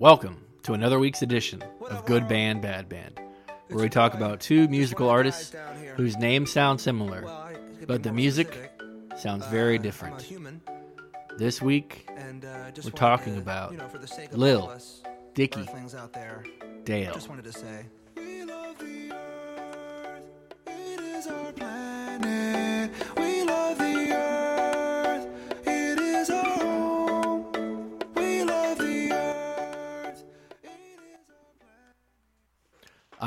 [0.00, 3.20] Welcome to another week's edition of Good Band, Bad Band,
[3.68, 5.54] where we talk about two musical artists
[5.96, 7.30] whose names sound similar,
[7.86, 8.72] but the music
[9.18, 10.26] sounds very different.
[11.36, 12.08] This week,
[12.82, 13.74] we're talking about
[14.32, 14.74] Lil,
[15.34, 15.68] Dicky,
[16.84, 17.20] Dale.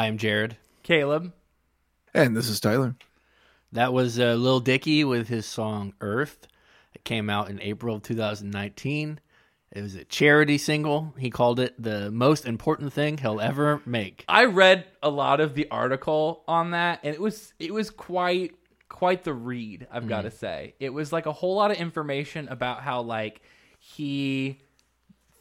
[0.04, 0.58] I am Jared.
[0.84, 1.32] Caleb.
[2.14, 2.98] And this is Tyler.
[3.72, 6.46] That was uh, Lil Dicky with his song Earth.
[6.94, 9.22] It came out in April of 2019.
[9.72, 11.16] It was a charity single.
[11.18, 14.26] He called it the most important thing he'll ever make.
[14.28, 18.56] I read a lot of the article on that and it was it was quite
[18.90, 20.76] quite the read, I've got to say.
[20.82, 23.42] It was like a whole lot of information about how like
[23.80, 24.60] he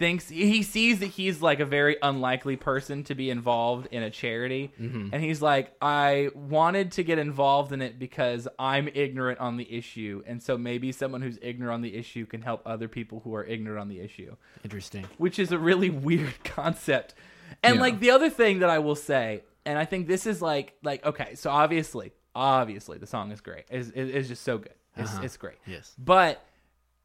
[0.02, 4.10] thinks he sees that he's like a very unlikely person to be involved in a
[4.10, 5.10] charity mm-hmm.
[5.12, 9.72] and he's like I wanted to get involved in it because I'm ignorant on the
[9.72, 13.32] issue and so maybe someone who's ignorant on the issue can help other people who
[13.36, 15.06] are ignorant on the issue Interesting.
[15.18, 17.14] which is a really weird concept.
[17.62, 17.80] And Yeah.
[17.82, 21.06] like the other thing that I will say, and I think this is like like
[21.06, 23.66] okay, so obviously, obviously the song is great.
[23.70, 24.74] It's, it- it's just so good.
[24.96, 25.22] It's, uh-huh.
[25.22, 25.58] it's great.
[25.66, 25.94] Yes.
[25.96, 26.44] But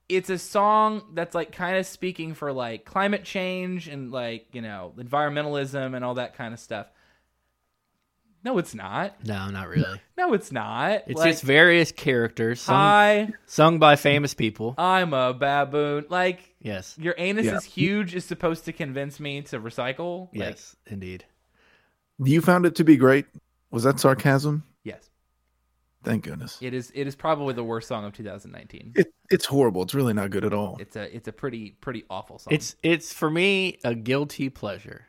[0.09, 4.61] it's a song that's like kind of speaking for like climate change and like, you
[4.61, 6.87] know, environmentalism and all that kind of stuff.
[8.43, 9.15] No, it's not.
[9.25, 9.99] No, not really.
[10.17, 11.03] No, it's not.
[11.07, 14.75] It's like, just various characters sung, hi, sung by famous people.
[14.77, 16.05] I'm a baboon.
[16.09, 16.95] Like Yes.
[16.97, 17.57] your anus Yeah.
[17.57, 20.29] is huge is supposed to convince me to recycle.
[20.33, 21.25] Like, Yes, indeed.
[22.23, 23.25] You found it to be great.
[23.69, 24.63] Was that sarcasm?
[26.07, 26.11] Yes.
[26.11, 26.57] Thank goodness.
[26.61, 26.91] It is.
[26.95, 28.93] It is probably the worst song of 2019.
[28.95, 29.83] It, it's horrible.
[29.83, 30.77] It's really not good at all.
[30.79, 31.13] It's a.
[31.15, 32.53] It's a pretty pretty awful song.
[32.53, 35.05] It's it's for me a guilty pleasure.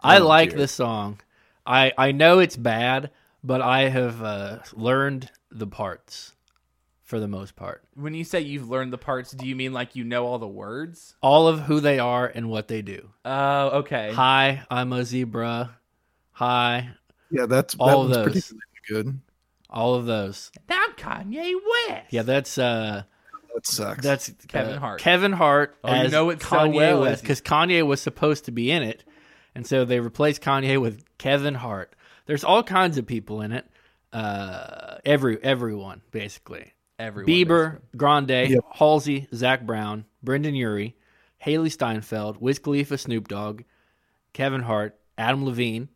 [0.00, 0.58] I Oh, like dear.
[0.58, 1.20] this song.
[1.66, 3.10] I I know it's bad,
[3.42, 6.32] but I have uh, learned the parts
[7.02, 7.82] for the most part.
[7.94, 10.48] when you say you've learned the parts, do you mean like you know all the
[10.48, 11.14] words?
[11.22, 13.10] All of who they are and what they do.
[13.24, 14.10] Oh, okay.
[14.12, 15.76] Hi, I'm a zebra.
[16.32, 16.90] Hi,
[17.30, 18.52] Yeah, that's All that of those.
[18.52, 19.20] particularly good.
[19.74, 20.50] All of those.
[20.70, 21.52] I'm Kanye
[21.88, 22.06] West.
[22.10, 23.02] Yeah, that's uh
[23.54, 24.02] That sucks.
[24.04, 25.00] that's Kevin uh, Hart.
[25.00, 28.44] Kevin Hart Oh, you as know it so Kanye well, West because Kanye was supposed
[28.46, 29.04] to be in it,
[29.54, 31.94] and so they replaced Kanye with Kevin Hart.
[32.26, 33.66] There's all kinds of people in it.
[34.12, 36.72] Uh, every everyone basically.
[36.96, 37.28] Everyone.
[37.28, 38.64] Bieber, Grande, Yep.
[38.74, 40.94] Halsey, Zac Brown, Brendon Urie,
[41.44, 43.62] Hailee Steinfeld, Wiz Khalifa, Snoop Dogg,
[44.32, 45.88] Kevin Hart, Adam Levine,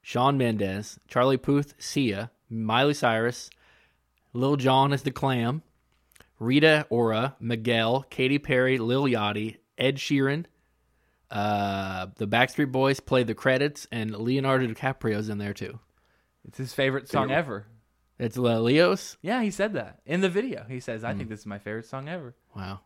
[0.00, 3.50] Shawn Mendes, Charlie Puth, Sia, Miley Cyrus,
[4.32, 5.62] Lil Jon is the Clam,
[6.38, 10.46] Rita Ora, Miguel, Katy Perry, Lil Yachty, Ed Sheeran.
[11.30, 15.78] Uh, the Backstreet Boys play the credits, and Leonardo DiCaprio's in there too.
[16.46, 17.66] It's his favorite song ever.
[18.18, 19.16] It's Leo's.
[19.20, 20.64] Yeah, he said that in the video.
[20.68, 21.04] He says.
[21.04, 22.80] "I think this is my favorite song ever." Wow.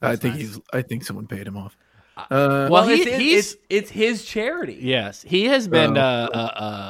[0.00, 0.58] I think he's.
[0.72, 1.76] I think someone paid him off.
[2.16, 4.78] Uh, Well, he- it's, it's- he's- it's it's his charity.
[4.80, 6.00] Yes, he has been Oh.
[6.00, 6.28] uh,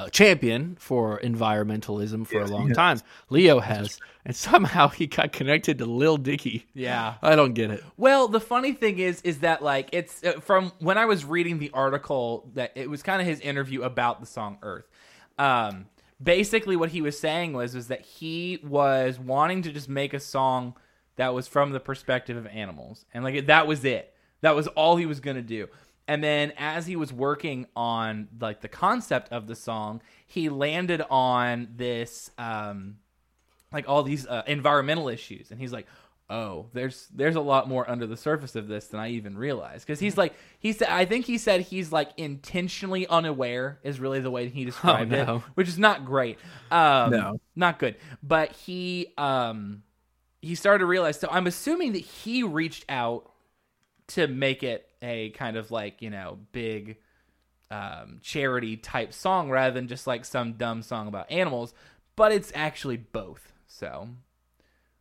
[0.05, 2.77] a, a champion for environmentalism for Yes, a long has.
[2.77, 3.01] time.
[3.31, 6.67] Leo has, and somehow he got connected to Lil Dicky.
[6.75, 7.15] Yeah.
[7.23, 7.83] I don't get it.
[7.97, 11.59] Well, the funny thing is, is that like it's uh, from when I was reading
[11.59, 14.87] the article that it was kind of his interview about the song Earth.
[15.39, 15.87] Um,
[16.23, 20.21] basically, what he was saying was was that he was wanting to just make a
[20.21, 20.75] song
[21.17, 24.11] that was from the perspective of animals, and like that was it.
[24.45, 25.69] That was all he was gonna do.
[26.07, 31.03] And then as he was working on like the concept of the song, he landed
[31.11, 32.31] on this.
[32.37, 32.97] Um,
[33.75, 35.87] like all these uh, environmental issues and he's like
[36.31, 39.85] oh there's there's a lot more under the surface of this than i even realized
[39.87, 44.21] because he's like he said i think he said he's like intentionally unaware is really
[44.21, 45.37] the way he described no.
[45.37, 46.39] it which is not great
[46.71, 47.41] um No.
[47.55, 49.83] not good but he um
[50.41, 53.31] he started to realize so i'm assuming that he reached out
[54.15, 56.97] to make it a kind of like you know big
[57.71, 61.75] um, charity type song rather than just like some dumb song about animals,
[62.17, 63.53] but it's actually both.
[63.67, 64.09] So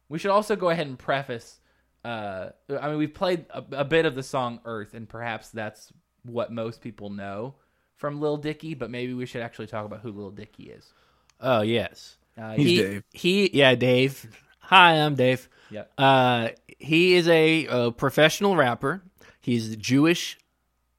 [0.09, 1.59] we should also go ahead and preface.
[2.03, 2.49] Uh,
[2.81, 5.91] I mean, we've played a, a bit of the song Earth, and perhaps that's
[6.23, 7.55] what most people know
[7.95, 10.93] from Lil Dicky, but maybe we should actually talk about who Lil Dicky is.
[11.39, 13.03] Oh yes, Uh, He's he, Dave.
[13.11, 14.27] He yeah, Dave.
[14.63, 15.49] Hi, I'm Dave.
[15.71, 15.91] Yep.
[15.97, 16.49] Uh,
[16.79, 19.01] he is a, uh professional rapper.
[19.41, 20.37] He's Jewish,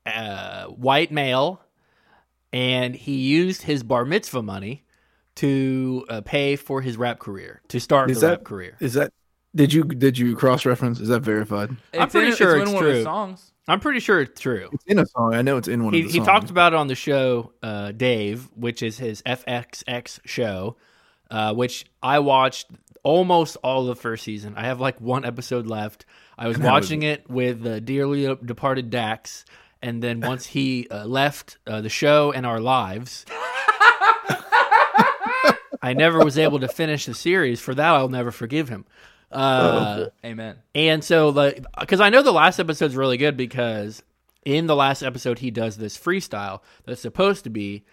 [0.07, 1.63] uh, white male,
[2.53, 4.85] and he used his bar mitzvah money
[5.37, 8.77] to uh, pay for his rap career to start Is the that rap career.
[8.81, 9.13] is that?
[9.55, 11.01] Did you did you cross reference?
[11.01, 11.71] Is that verified?
[11.99, 12.95] I'm pretty in- sure it's, it's in one of true.
[12.97, 13.53] his songs.
[13.67, 14.69] I'm pretty sure it's true.
[14.73, 15.33] It's in a song.
[15.35, 16.27] I know it's in one He, of the he songs.
[16.27, 20.77] talked about it on the show uh, Dave, which is his FXX show,
[21.31, 22.67] uh, which I watched
[23.05, 24.55] almost all of the first season.
[24.57, 26.05] I have like one episode left.
[26.37, 29.45] I was And how was watching it with uh, dearly departed Dax,
[29.81, 33.25] and then once he uh, left uh, the show and our lives,
[35.81, 37.61] I never was able to finish the series.
[37.61, 38.87] For that, I'll never forgive him.
[39.31, 40.57] Uh, Amen.
[40.75, 44.03] and so, like, because I know the last episode's really good because
[44.45, 47.85] in the last episode he does this freestyle that's supposed to be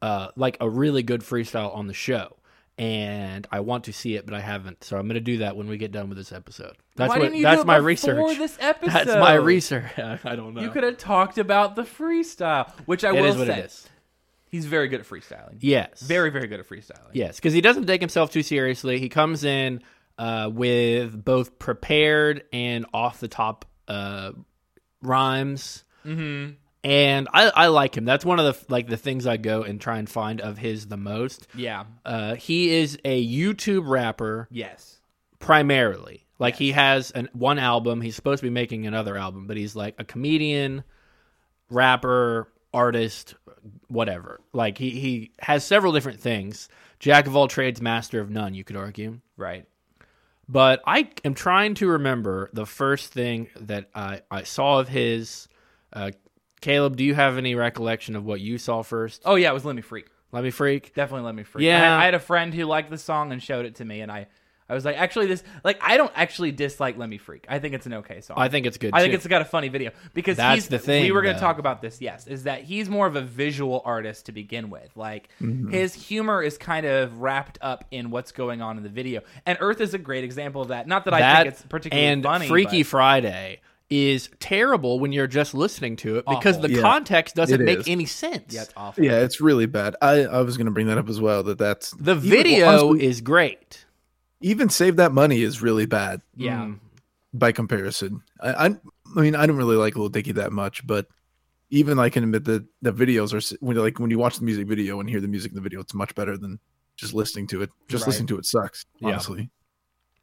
[0.00, 2.36] uh, like a really good freestyle on the show,
[2.78, 4.84] and I want to see it, but I haven't.
[4.84, 6.76] So I'm going to do that when we get done with this episode.
[6.96, 7.24] That's Why what.
[7.24, 8.38] didn't you that's do it my before research.
[8.38, 8.92] This episode.
[9.06, 9.98] That's my research.
[9.98, 10.62] I don't know.
[10.62, 13.68] You could have talked about the freestyle, which I It will say.
[14.50, 15.58] He's very good at freestyling.
[15.60, 16.00] Yes.
[16.00, 17.10] Very, very good at freestyling.
[17.12, 18.98] Yes, because he doesn't take himself too seriously.
[18.98, 19.80] He comes in
[20.18, 24.32] uh, with both prepared and off the top uh,
[25.02, 26.54] rhymes, Mm-hmm.
[26.82, 28.04] And I, I like him.
[28.04, 30.86] That's one of the like the things I go and try and find of his
[30.86, 31.46] the most.
[31.54, 31.84] Yeah.
[32.04, 35.00] Uh, he is a YouTube rapper Yes.
[35.38, 36.26] primarily.
[36.38, 38.00] Like he has an one album.
[38.00, 40.84] He's supposed to be making another album, but he's like a comedian,
[41.68, 43.34] rapper, artist,
[43.88, 44.40] whatever.
[44.52, 46.68] Like he he has several different things.
[46.98, 48.54] Jack of all trades, master of none.
[48.54, 49.20] You could argue.
[49.36, 49.66] Right.
[50.48, 55.48] But I am trying to remember the first thing that I, I saw of his.
[55.92, 56.10] Uh,
[56.60, 59.22] Caleb, do you have any recollection of what you saw first?
[59.24, 60.06] Oh yeah, it was Let Me Freak.
[60.32, 60.94] Let me freak.
[60.94, 61.64] Definitely Let Me Freak.
[61.64, 61.96] Yeah.
[61.96, 64.12] I, I had a friend who liked the song and showed it to me, and
[64.12, 64.28] I,
[64.68, 67.46] I was like, actually, this like I don't actually dislike Let Me Freak.
[67.48, 68.36] I think it's an okay song.
[68.38, 68.92] I think it's good.
[68.94, 69.16] I think too.
[69.16, 71.58] it's got a funny video because That's he's, the thing, We were going to talk
[71.58, 72.00] about this.
[72.00, 74.90] Yes, is that he's more of a visual artist to begin with.
[74.94, 75.70] Like mm-hmm.
[75.70, 79.58] his humor is kind of wrapped up in what's going on in the video, and
[79.60, 80.86] Earth is a great example of that.
[80.86, 82.46] Not that, I think it's particularly and funny.
[82.46, 86.68] Freaky but- Friday is terrible when you're just listening to it because Awful.
[86.68, 87.88] the Yeah, context doesn't make is.
[87.88, 88.54] any sense.
[88.54, 89.04] yeah, it's awful.
[89.04, 89.96] Yeah, it's really bad.
[90.00, 91.42] I, I was going to bring that up as well.
[91.42, 93.84] That that's The even- video honestly, is great.
[94.40, 96.60] even save that money is really bad yeah.
[96.62, 96.78] Mm.
[97.34, 98.22] by comparison.
[98.40, 98.76] I, I
[99.16, 101.08] I mean I don't really like Little Dicky that much, but
[101.70, 104.68] even I can admit that the videos are when like when you watch the music
[104.68, 106.60] video and hear the music in the video, it's much better than
[106.96, 107.70] just listening to it.
[107.88, 108.08] Just Right.
[108.08, 108.86] listening to it sucks.
[109.00, 109.08] Yeah.
[109.08, 109.50] Honestly,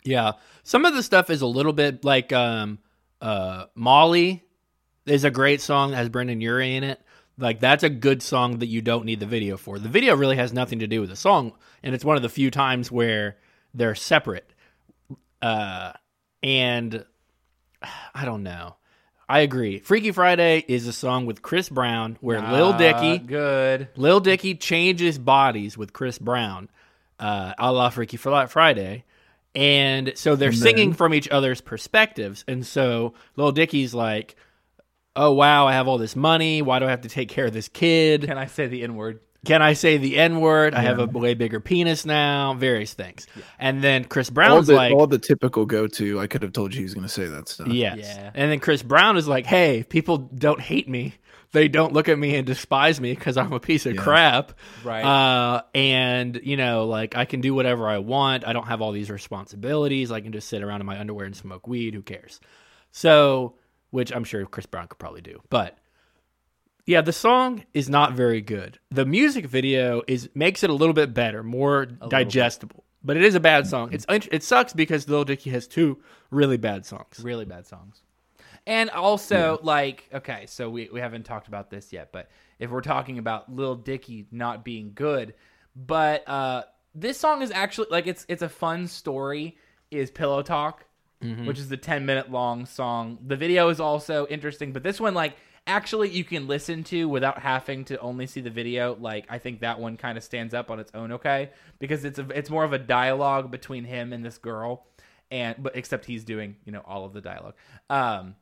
[0.05, 0.33] Yeah.
[0.63, 2.79] Some of the stuff is a little bit like um
[3.21, 4.43] uh Molly
[5.05, 7.01] is a great song that has Brendon Urie in it.
[7.37, 9.79] Like that's a good song that you don't need the video for.
[9.79, 11.53] The video really has nothing to do with the song,
[11.83, 13.37] and it's one of the few times where
[13.73, 14.51] they're separate.
[15.41, 15.93] Uh
[16.43, 17.05] and
[18.13, 18.75] I don't know.
[19.29, 19.79] I agree.
[19.79, 23.89] Freaky Friday is a song with Chris Brown where Lil Ah, Dicky good.
[23.97, 26.69] Lil Dicky changes bodies with Chris Brown,
[27.19, 29.03] uh, a la Freaky Fri- Friday.
[29.57, 32.45] And so they're And singing from each other's perspectives.
[32.47, 34.35] And so Lil Dicky's like,
[35.15, 36.61] oh, wow, I have all this money.
[36.61, 38.25] Why do I have to take care of this kid?
[38.25, 39.19] Can I say the N word?
[39.45, 40.75] Can I say the N word?
[40.75, 43.25] I have a way bigger penis now, various things.
[43.57, 46.19] And then Chris all Brown's the like, all the typical go to.
[46.19, 47.67] I could have told you he was going to say that stuff.
[47.67, 47.97] Yes.
[47.99, 48.31] Yeah.
[48.35, 51.15] And then Chris Brown is like, hey, people don't hate me.
[51.57, 54.01] They don't look at me and despise me because I'm a piece of Yeah.
[54.03, 54.51] crap.
[54.83, 55.03] Right.
[55.03, 58.47] Uh, and, you know, like I can do whatever I want.
[58.47, 60.11] I don't have all these responsibilities.
[60.11, 61.95] I can just sit around in my underwear and smoke weed.
[61.95, 62.39] Who cares?
[62.91, 63.55] So,
[63.89, 65.41] which I'm sure Chris Brown could probably do.
[65.49, 65.77] But
[66.85, 68.77] yeah, the song is not very good.
[68.91, 72.83] The music video is makes it a little bit better, more digestible.
[73.03, 73.89] But it is a bad song.
[73.93, 77.19] It's it sucks because Lil Dicky has two really bad songs.
[77.21, 78.03] really bad songs.
[78.67, 82.81] And also, like, okay, so we, we haven't talked about this yet, but if we're
[82.81, 85.35] talking about Lil Dicky not being good,
[85.73, 89.57] but uh, this song is actually like it's it's a fun story.
[89.89, 90.83] Is Pillow Talk,
[91.45, 93.19] which is the ten minute long song.
[93.25, 97.39] The video is also interesting, but this one like actually you can listen to without
[97.39, 98.97] having to only see the video.
[98.99, 102.19] Like I think that one kind of stands up on its own, okay, because it's
[102.19, 104.87] a it's more of a dialogue between him and this girl
[105.31, 107.53] and but except he's doing you know all of the dialogue
[107.89, 108.35] um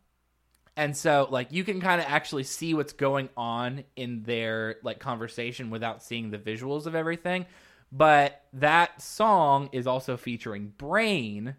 [0.78, 5.00] and so like you can kind of actually see what's going on in their like
[5.00, 7.46] conversation without seeing the visuals of everything.
[7.92, 11.56] But that song is also featuring brain.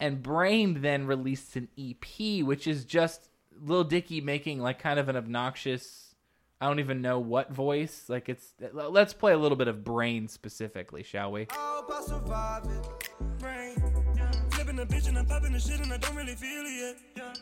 [0.00, 3.28] And brain then released an ep which is just
[3.60, 6.14] lil dicky making like kind of an obnoxious
[6.62, 8.06] i don't even know what voice.
[8.08, 11.46] Like it's let's play a little bit of brain specifically shall we
[14.80, 14.88] All about surviving.
[14.88, 14.88] Brain.
[14.88, 17.40] Flipping the bitch and I'm popping the shit and I don't really feel it yet.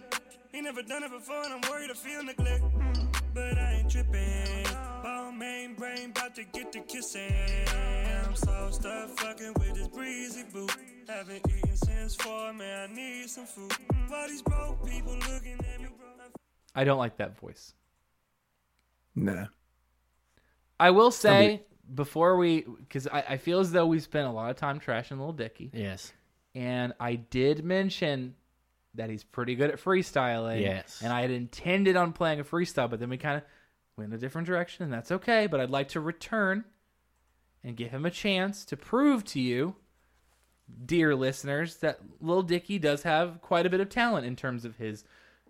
[0.53, 2.65] He never done it before and I'm worried I feel neglect.
[3.35, 4.67] But I ain't tripping.
[5.03, 7.33] Ball main brain about to get to kissing.
[8.27, 10.69] I'm so stuck fucking with this breezy boo.
[11.09, 13.73] Haven't eaten since four, man, I need some food.
[14.09, 16.09] Why these broke people looking at me, bro?
[16.75, 17.75] I don't like that voice.
[19.15, 19.47] Nah.
[20.81, 21.63] I will say
[21.95, 25.13] before we, because I, I feel as though we spent a lot of time trashing
[25.13, 26.13] Little Dicky, Yes.
[26.55, 28.35] And I did mention
[28.95, 30.61] that he's pretty good at freestyling.
[30.61, 31.01] Yes.
[31.03, 33.43] and I had intended on playing a freestyle, but then we kind of
[33.97, 35.47] went a different direction, and that's okay.
[35.47, 36.65] But I'd like to return
[37.63, 39.77] and give him a chance to prove to you,
[40.87, 44.77] dear listeners, that Lil Dicky does have quite a bit of talent in terms of
[44.77, 45.05] his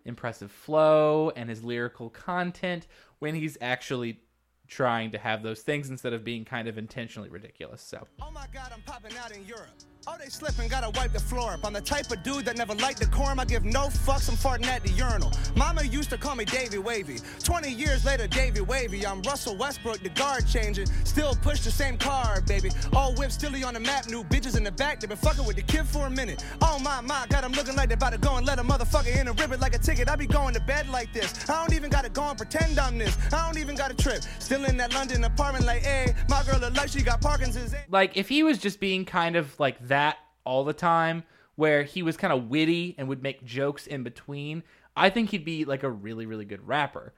[0.04, 2.86] impressive flow and his lyrical content
[3.18, 4.20] when he's actually
[4.66, 7.82] trying to have those things instead of being kind of intentionally ridiculous.
[7.82, 9.68] So Oh my god, I'm popping out in Europe.
[10.10, 11.66] Oh, they slipping, gotta wipe the floor up.
[11.66, 13.38] I'm the type of dude that never liked decorum.
[13.38, 15.30] I give no fucks, I'm farting at the urinal.
[15.54, 17.18] Mama used to call me Davy Wavy.
[17.44, 19.06] 20 years later, Davy Wavy.
[19.06, 20.86] I'm Russell Westbrook, the guard changing.
[21.04, 22.70] Still push the same car, baby.
[22.94, 25.00] All whips still on the map, new bitches in the back.
[25.00, 26.42] They been fucking with the kid for a minute.
[26.62, 29.14] Oh my, my, God, I'm looking like they about to go and let a motherfucker
[29.14, 30.08] in rip it like a ticket.
[30.08, 31.50] I be going to bed like this.
[31.50, 33.14] I don't even gotta go and pretend I'm this.
[33.30, 34.22] I don't even gotta trip.
[34.38, 37.74] Still in that London apartment like, hey, my girl look like she got Parkinson's.
[37.90, 39.97] like if he was just being kind of like that
[40.44, 41.24] all the time
[41.56, 44.62] where he was kind of witty and would make jokes in between
[44.96, 47.12] i think he'd be like a really really good rapper.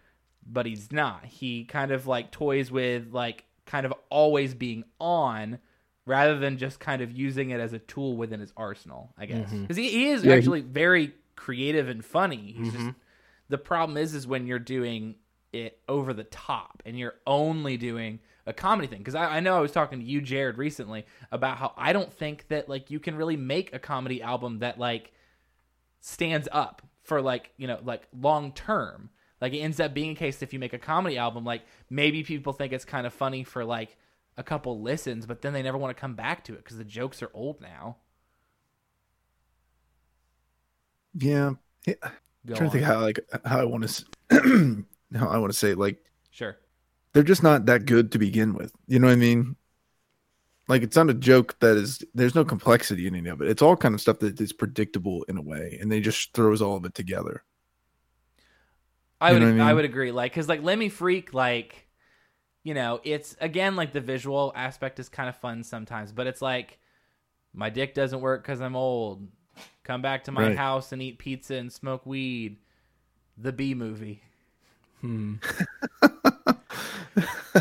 [0.46, 1.26] But he's not.
[1.26, 5.58] He kind of like toys with like kind of always being on
[6.06, 9.48] rather than just kind of using it as a tool within his arsenal i guess.
[9.48, 9.62] Mm-hmm.
[9.62, 12.54] Because he, he is Yeah, he- actually very creative and funny.
[12.56, 12.98] He's just mm-hmm.
[13.50, 15.16] the problem is is when you're doing
[15.52, 19.56] it over the top and you're only doing a comedy thing because I, I know
[19.56, 23.00] i was talking to you jared recently about how i don't think that like you
[23.00, 25.12] can really make a comedy album that like
[26.00, 30.14] stands up for like you know like long term like it ends up being a
[30.14, 33.42] case if you make a comedy album like maybe people think it's kind of funny
[33.44, 33.96] for like
[34.36, 36.84] a couple listens but then they never want to come back to it because the
[36.84, 37.96] jokes are old now
[41.14, 41.52] Yeah.
[41.86, 41.94] yeah.
[42.46, 43.82] Go I'm trying to think how like how I want
[44.30, 45.78] to how I want to say it.
[45.78, 45.98] like
[46.30, 46.56] sure
[47.12, 48.72] they're just not that good to begin with.
[48.86, 49.56] You know what I mean?
[50.68, 53.48] Like it's not a joke that is there's no complexity in any of it.
[53.48, 56.62] It's all kind of stuff that is predictable in a way, and they just throws
[56.62, 57.42] all of it together.
[59.20, 60.12] I You would know what I I, would agree.
[60.12, 61.86] Like, cause like Let Me Freak, like,
[62.64, 66.42] you know, it's again like the visual aspect is kind of fun sometimes, but it's
[66.42, 66.78] like
[67.54, 69.28] my dick doesn't work because I'm old.
[69.84, 70.50] Come back to my Right.
[70.50, 72.58] house and eat pizza and smoke weed.
[73.38, 74.22] The B movie.
[75.00, 75.34] Hmm.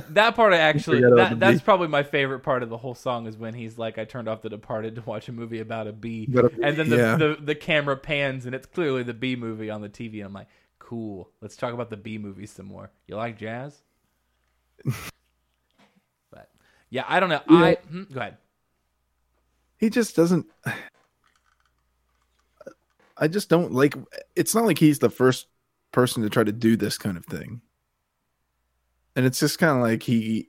[0.09, 1.63] that part I actually that, that's bee.
[1.63, 4.41] probably my favorite part of the whole song is when he's like I turned off
[4.41, 6.27] The Departed to watch a movie about a bee.
[6.35, 7.15] A- and then the, yeah.
[7.15, 10.33] the the camera pans and it's clearly the B movie on the TV and I'm
[10.33, 11.29] like, "Cool.
[11.41, 13.81] Let's talk about the B movie some more." You like jazz?
[16.31, 16.49] but
[16.89, 17.41] yeah, I don't know.
[17.47, 18.37] I hmm, go ahead.
[19.77, 20.45] He just doesn't.
[23.17, 23.95] I just don't like.
[24.35, 25.47] It's not like he's the first
[25.91, 27.61] person to try to do this kind of thing,
[29.15, 30.47] and it's just kind of like he.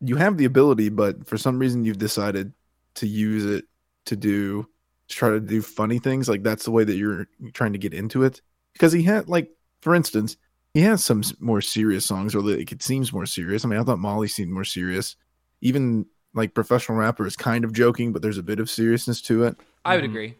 [0.00, 2.52] You have the ability, but for some reason you've decided
[2.96, 3.64] to use it
[4.06, 4.68] to do
[5.08, 6.28] to try to do funny things.
[6.28, 8.42] Like that's the way that you're trying to get into it.
[8.74, 10.36] Because he had like, for instance,
[10.74, 13.64] he has some more serious songs, or like it seems more serious.
[13.64, 15.16] I mean, I thought Molly seemed more serious.
[15.62, 19.44] Even like professional rapper is kind of joking, but there's a bit of seriousness to
[19.44, 19.56] it.
[19.84, 20.08] I would Mhm.
[20.08, 20.34] agree.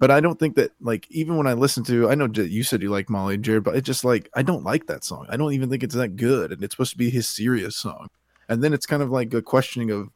[0.00, 2.64] But I don't think that like even when I listen to, I know that you
[2.64, 5.26] said you like Molly and Jared, but it's just like I don't like that song.
[5.28, 8.08] I don't even think it's that good, and it's supposed to be his serious song.
[8.48, 10.08] And then it's kind of like a questioning of,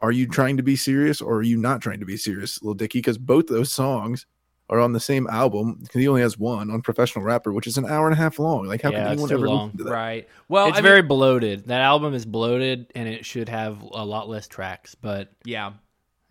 [0.00, 2.72] are you trying to be serious or are you not trying to be serious, Lil
[2.74, 3.00] Dicky?
[3.00, 4.24] Because both those songs
[4.70, 5.78] are on the same album.
[5.80, 8.38] 'cause He only has one on Professional Rapper, which is an hour and a half
[8.38, 8.66] long.
[8.66, 9.64] Like how Yeah, can it's anyone ever long.
[9.66, 9.90] listen to that?
[9.90, 10.28] Right.
[10.48, 11.66] Well, it's I mean, very bloated.
[11.66, 14.94] That album is bloated, and it should have a lot less tracks.
[14.94, 15.72] But yeah.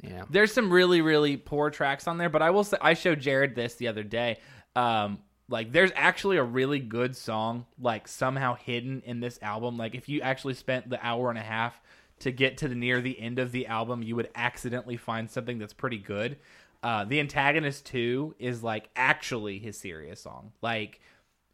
[0.01, 3.19] Yeah, There's some really, really poor tracks on there, but I will say I showed
[3.19, 4.37] Jared this the other day.
[4.75, 9.77] Um, like there's actually a really good song, like somehow hidden in this album.
[9.77, 11.79] Like if you actually spent the hour and a half
[12.19, 15.57] to get to the near the end of the album, you would accidentally find something
[15.57, 16.37] that's pretty good.
[16.83, 20.51] Uh, the antagonist two is like actually his serious song.
[20.61, 20.99] Like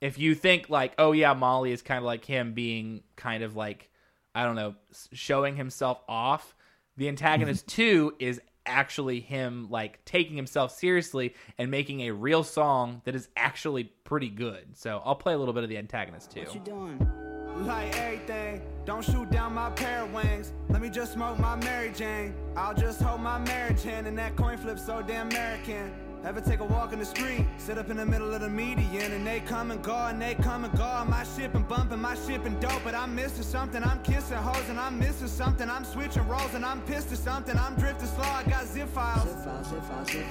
[0.02, 3.56] if you think like, oh yeah, Molly is kind of like him being kind of
[3.56, 3.90] like,
[4.36, 4.76] I don't know,
[5.14, 6.56] showing himself off.
[6.98, 7.82] The antagonist mm-hmm.
[7.82, 13.28] two is actually him like taking himself seriously and making a real song that is
[13.36, 14.78] actually pretty good.
[14.78, 16.42] So I'll play a little bit of the antagonist too.
[16.42, 17.10] What you doing?
[17.58, 20.54] Like everything, don't shoot down my pair of wings.
[20.70, 22.34] Let me just smoke my Mary Jane.
[22.56, 25.94] I'll just hold my marriage hand, and that coin flip so damn American.
[26.26, 29.12] Ever take a walk in the street, sit up in the middle of the median,
[29.12, 31.04] and they come and go, and they come and go.
[31.06, 33.84] My ship and bumping, my ship and dope, but I'm missing something.
[33.84, 35.70] I'm kissing hoes, and I'm missing something.
[35.70, 37.58] I'm switching roles, and I'm pissed at something.
[37.58, 39.28] I'm drifting slow, I got zip files.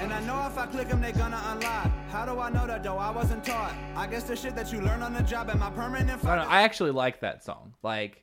[0.01, 1.91] And I know if I click them, they gonna unlock.
[2.09, 2.97] How do I know that though?
[2.97, 3.75] I wasn't taught.
[3.95, 6.43] I guess the shit that you learn on the job and my permanent I know.
[6.43, 7.75] I actually like that song.
[7.83, 8.23] Like,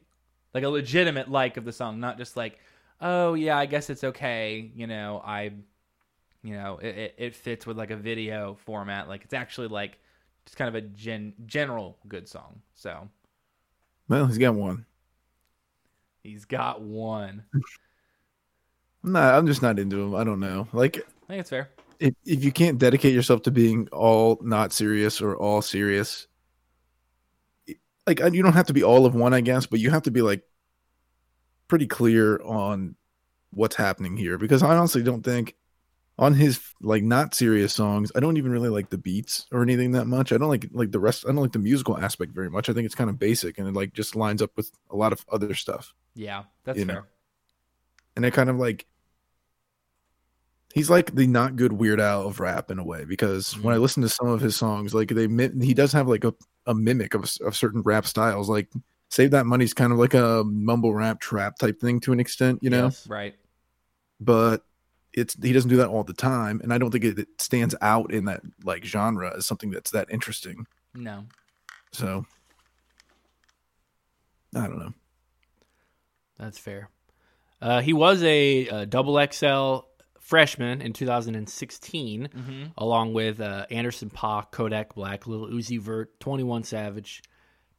[0.55, 2.57] like a legitimate like of the song, not just like,
[2.99, 4.71] oh yeah, I guess it's okay.
[4.73, 5.51] You know, I,
[6.43, 9.07] you know, it, it, it fits with like a video format.
[9.09, 9.99] Like it's actually like
[10.45, 12.61] just kind of a gen general good song.
[12.75, 13.09] So
[14.09, 14.85] Well, he's got one.
[16.23, 17.43] he's got one.
[19.03, 19.35] I'm not.
[19.35, 20.15] I'm just not into him.
[20.15, 20.67] I don't know.
[20.73, 21.69] Like, I think it's fair.
[21.99, 26.27] if, if you can't dedicate yourself to being all not serious or all serious,
[28.07, 30.11] like you don't have to be all of one, I guess, but you have to
[30.11, 30.43] be like
[31.67, 32.95] pretty clear on
[33.51, 34.37] what's happening here.
[34.37, 35.55] Because I honestly don't think
[36.19, 39.93] on his like not serious songs, I don't even really like the beats or anything
[39.93, 40.31] that much.
[40.31, 41.23] I don't like like the rest.
[41.25, 42.69] I don't like the musical aspect very much.
[42.69, 45.13] I think it's kind of basic and it like just lines up with a lot
[45.13, 45.95] of other stuff.
[46.13, 46.93] Yeah, that's You know.
[46.93, 47.07] fair.
[48.17, 48.85] and it kind of like
[50.73, 53.77] he's like the not good weird Al of rap in a way because when I
[53.77, 53.81] Mm-hmm.
[53.83, 55.27] listen to some of his songs, like they
[55.65, 56.33] he does have like a,
[56.67, 58.49] a mimic of, of certain rap styles.
[58.49, 58.69] Like
[59.09, 62.59] Save That Money's kind of like a mumble rap trap type thing to an extent,
[62.61, 62.85] you know.
[62.85, 63.07] Yes.
[63.07, 63.35] Right.
[64.19, 64.63] But
[65.19, 67.75] it's he doesn't do that all the time, and I don't think it, it stands
[67.81, 70.65] out in that like genre as something that's that interesting.
[70.93, 71.25] No.
[71.91, 72.25] So
[74.55, 74.93] I don't know.
[76.37, 76.89] That's fair.
[77.61, 79.85] Uh, he was a, uh double XL
[80.19, 82.63] freshman in 2016, Mm-hmm.
[82.77, 87.21] along with uh, Anderson Paak, Kodak Black, Lil Uzi Vert, 21 Savage,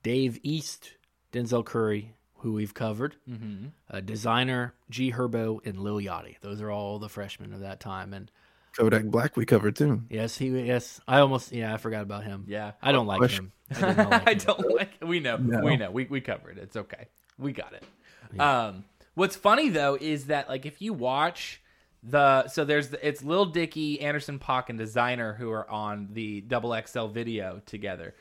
[0.03, 0.95] Dave East,
[1.33, 3.67] Denzel Curry, who we've covered, Mm-hmm.
[3.91, 6.37] uh, Designer, G Herbo, and Lil Yachty.
[6.41, 8.13] Those are all the freshmen of that time.
[8.15, 8.31] And
[8.77, 10.03] Kodak Black we covered too.
[10.11, 12.45] yes, he yes, I almost yeah, I forgot about him.
[12.47, 12.73] Yeah.
[12.83, 13.53] I don't like Question.
[13.71, 13.85] him.
[13.85, 14.39] I, did not like I him.
[14.39, 14.91] don't like.
[15.03, 15.37] We know.
[15.37, 15.61] No.
[15.65, 15.91] We know.
[15.91, 16.63] We we covered it.
[16.63, 17.09] It's okay.
[17.39, 18.41] We got it.
[18.41, 21.61] Um, what's funny though is that like if you watch
[22.03, 26.41] the so there's the, it's Lil Dicky, Anderson Paak, and Designer who are on the
[26.43, 28.15] Double XL video together.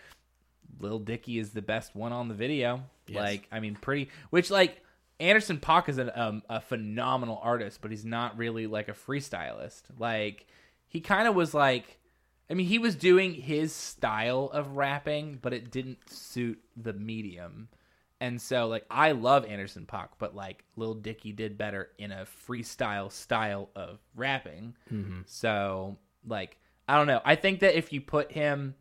[0.79, 2.83] Lil Dicky is the best one on the video.
[3.15, 4.09] Like I mean, pretty.
[4.29, 4.81] Which like
[5.19, 9.83] Anderson Paak is an, um, a phenomenal artist, but he's not really like a freestylist.
[9.97, 10.47] Like
[10.87, 11.97] he kind of was like.
[12.51, 17.67] I mean, he was doing his style of rapping, but it didn't suit the medium.
[18.19, 22.25] And so, like, I love Anderson Paak, but like, Lil Dicky did better in a
[22.47, 24.73] freestyle style of rapping.
[25.27, 27.21] So, like, I don't know.
[27.23, 28.73] I think that if you put him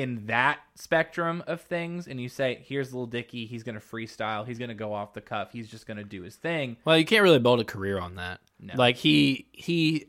[0.00, 4.46] in that spectrum of things and you say, here's little Dicky, he's going to freestyle,
[4.46, 6.78] he's going to go off the cuff, he's just going to do his thing.
[6.86, 8.40] Well, you can't really build a career on that.
[8.58, 8.74] No.
[8.76, 10.06] Like he he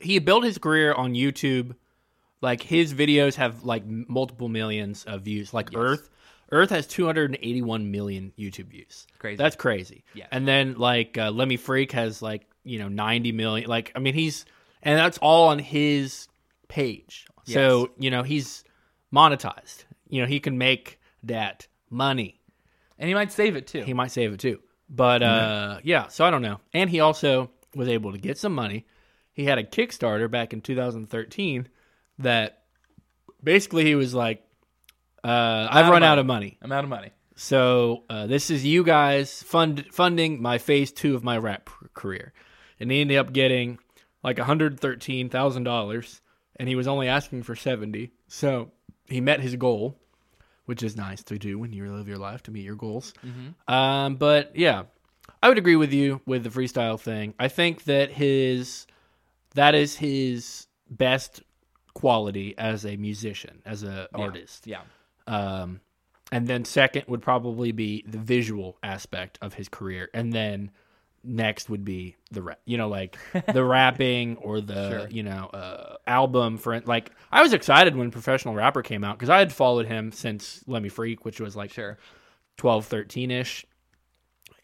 [0.00, 1.76] he built his career on YouTube.
[2.40, 5.54] Like his videos have like multiple millions of views.
[5.54, 6.10] Like Earth,
[6.50, 9.06] Earth has 281 million YouTube views.
[9.18, 9.36] Crazy.
[9.36, 10.04] That's crazy.
[10.14, 10.26] Yeah.
[10.32, 13.68] And then like uh, Lemmy Freak has like you know 90 million.
[13.68, 14.44] Like I mean he's
[14.82, 16.26] and that's all on his
[16.66, 17.26] page.
[17.44, 18.64] So you know he's
[19.14, 19.84] monetized.
[20.08, 22.40] You know he can make that money
[22.98, 23.82] And he might save it too.
[23.82, 24.60] he might save it too.
[24.88, 26.60] But uh, yeah, so I don't know.
[26.74, 28.86] And he also was able to get some money.
[29.32, 31.68] He had a Kickstarter back in 2013
[32.18, 32.62] that
[33.42, 34.42] basically he was like,
[35.22, 37.10] uh, "I've run out of money, I'm out of money.
[37.36, 42.32] so uh, this is you guys fund funding my phase two of my rap career."
[42.80, 43.78] And he ended up getting
[44.24, 46.20] like 113 thousand dollars,
[46.56, 48.10] and he was only asking for 70.
[48.26, 48.72] So
[49.10, 49.98] he met his goal,
[50.66, 53.12] which is nice to do when you live your life to meet your goals.
[53.68, 54.84] Um, but yeah,
[55.42, 57.34] I would agree with you with the freestyle thing.
[57.38, 58.86] I think that his
[59.54, 61.42] that is his best
[61.94, 64.66] quality as a musician, as a artist.
[64.66, 64.82] Yeah.
[65.26, 65.80] Um,
[66.32, 70.70] and then second would probably be the visual aspect of his career, and then
[71.22, 72.60] next would be the rap.
[72.64, 73.18] You know, like
[73.52, 75.08] the rapping or the Sure.
[75.10, 76.56] you know uh, album.
[76.58, 80.12] For like, I was excited when Professional Rapper came out because I had followed him
[80.12, 81.98] since Let Me Freak, which was like Sure.
[82.56, 83.64] 12, 13 ish.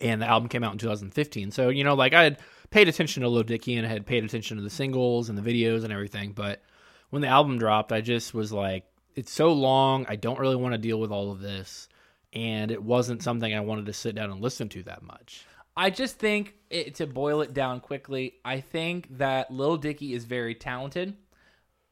[0.01, 1.51] And the album came out in 2015.
[1.51, 2.39] So, you know, like I had
[2.69, 5.43] paid attention to Lil Dicky and I had paid attention to the singles and the
[5.43, 6.33] videos and everything.
[6.33, 6.63] But
[7.09, 10.05] when the album dropped, I just was like, it's so long.
[10.11, 11.89] I don't really want to deal with all of this.
[12.35, 15.47] And it wasn't something I wanted to sit down and listen to that much.
[15.77, 20.25] I just think it, to boil it down quickly, I think that Lil Dicky is
[20.25, 21.15] very talented.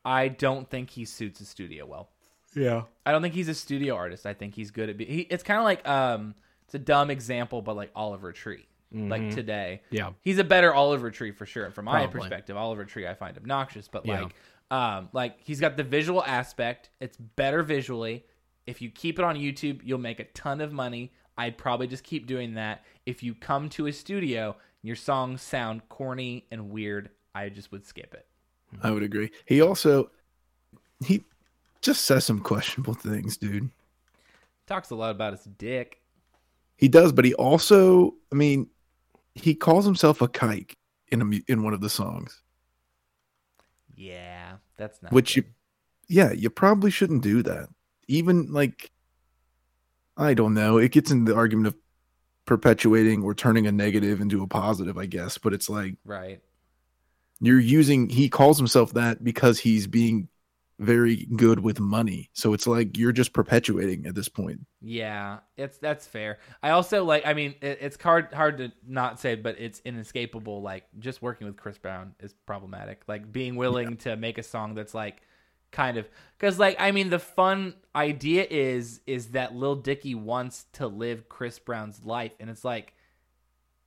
[0.05, 2.09] I don't think he suits a studio well.
[2.55, 2.83] Yeah.
[3.05, 4.27] I don't think he's a studio artist.
[4.27, 4.97] I think he's good at.
[4.97, 6.35] Be- he, it's kind of like um,
[6.67, 9.83] it's a dumb example, but like Oliver Tree, like today.
[9.91, 10.11] Yeah.
[10.21, 11.65] he's a better Oliver Tree for sure.
[11.65, 12.21] And from my Probably.
[12.21, 14.23] perspective, Oliver Tree I find obnoxious, but Yeah.
[14.23, 14.35] like
[14.71, 16.91] Um, like he's got the visual aspect.
[17.01, 18.25] It's better visually.
[18.67, 21.13] If you keep it on YouTube, you'll make a ton of money.
[21.37, 22.85] I'd probably just keep doing that.
[23.07, 24.51] If you come to a studio,
[24.83, 28.27] and your songs sound corny and weird, I just would skip it.
[28.83, 29.31] I would agree.
[29.47, 30.11] He also
[31.05, 31.25] he
[31.81, 33.71] just says some questionable things, dude.
[34.67, 36.01] Talks a lot about his dick.
[36.77, 38.69] He does, but he also, I mean,
[39.35, 40.75] he calls himself a kike
[41.09, 42.43] in a in one of the songs,
[43.97, 45.13] Yeah, that's not.
[45.13, 45.45] which you,
[46.09, 47.69] yeah, you probably shouldn't do that.
[48.09, 48.91] Even like,
[50.17, 50.79] I don't know.
[50.79, 51.77] It gets into the argument of
[52.45, 55.39] perpetuating or turning a negative into a positive, I guess.
[55.39, 56.41] But it's like right.
[57.41, 58.09] you're using.
[58.09, 60.29] He calls himself that because he's being
[60.79, 62.31] very good with money.
[62.33, 64.61] So it's like you're just perpetuating at this point.
[64.81, 66.39] Yeah, it's that's fair.
[66.63, 67.27] I also like.
[67.27, 70.63] I mean, it, it's hard hard to not say, but it's inescapable.
[70.63, 73.03] Like just working with Chris Brown is problematic.
[73.09, 75.23] Like being willing to make a song that's like
[75.75, 76.09] kind of
[76.39, 81.29] because like I mean the fun idea is is that Lil Dicky wants to live
[81.29, 82.95] Chris Brown's life, and it's like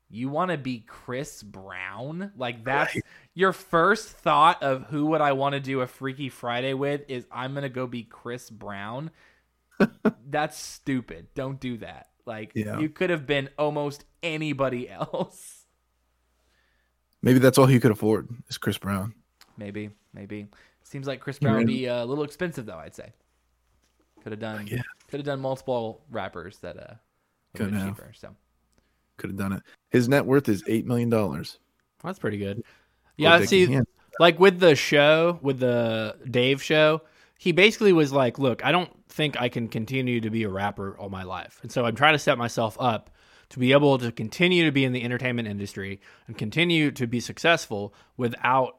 [0.09, 2.31] you want to be Chris Brown?
[2.37, 3.03] Like that's Right.
[3.33, 7.25] your first thought of who would I want to do a Freaky Friday with is
[7.31, 9.11] I'm to go be Chris Brown.
[10.29, 11.27] that's stupid.
[11.35, 12.07] Don't do that.
[12.25, 12.79] Like Yeah.
[12.79, 15.65] you could have been almost anybody else.
[17.21, 19.13] Maybe that's all he could afford is Chris Brown.
[19.57, 20.47] Maybe, maybe.
[20.87, 23.11] Seems like Chris Brown would be uh, a little expensive though, I'd say.
[24.23, 24.81] Could have done Yeah.
[25.09, 26.99] could have done multiple rappers that uh have
[27.55, 27.87] Could been have.
[27.97, 28.13] cheaper.
[28.13, 28.35] So
[29.17, 29.63] Could have done it.
[29.89, 31.59] His net worth is eight million dollars.
[32.03, 32.63] That's pretty good.
[33.17, 33.79] Yeah, see,
[34.19, 37.01] like with the show, with the Dave show,
[37.37, 40.95] he basically was like, "Look, I don't think I can continue to be a rapper
[40.97, 43.09] all my life, and so I'm trying to set myself up
[43.49, 47.19] to be able to continue to be in the entertainment industry and continue to be
[47.19, 48.77] successful without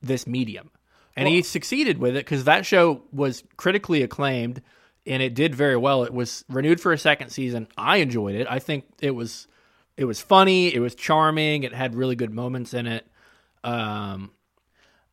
[0.00, 0.70] this medium."
[1.16, 4.62] And he succeeded with it because that show was critically acclaimed
[5.06, 6.04] and it did very well.
[6.04, 7.68] It was renewed for a second season.
[7.76, 8.46] I enjoyed it.
[8.48, 9.48] I think it was
[9.96, 10.74] it was funny.
[10.74, 11.62] It was charming.
[11.62, 13.06] It had really good moments in it.
[13.62, 14.30] Um,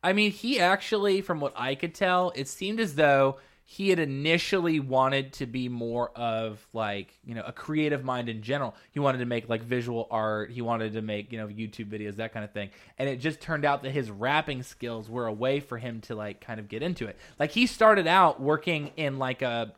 [0.02, 3.38] I mean, he actually, from what I could tell, it seemed as though
[3.70, 8.40] he had initially wanted to be more of like, you know, a creative mind in
[8.40, 8.74] general.
[8.92, 10.50] He wanted to make like visual art.
[10.50, 12.70] He wanted to make, you know, YouTube videos, that kind of thing.
[12.96, 16.14] And it just turned out that his rapping skills were a way for him to
[16.14, 17.18] like kind of get into it.
[17.38, 19.74] Like he started out working in like a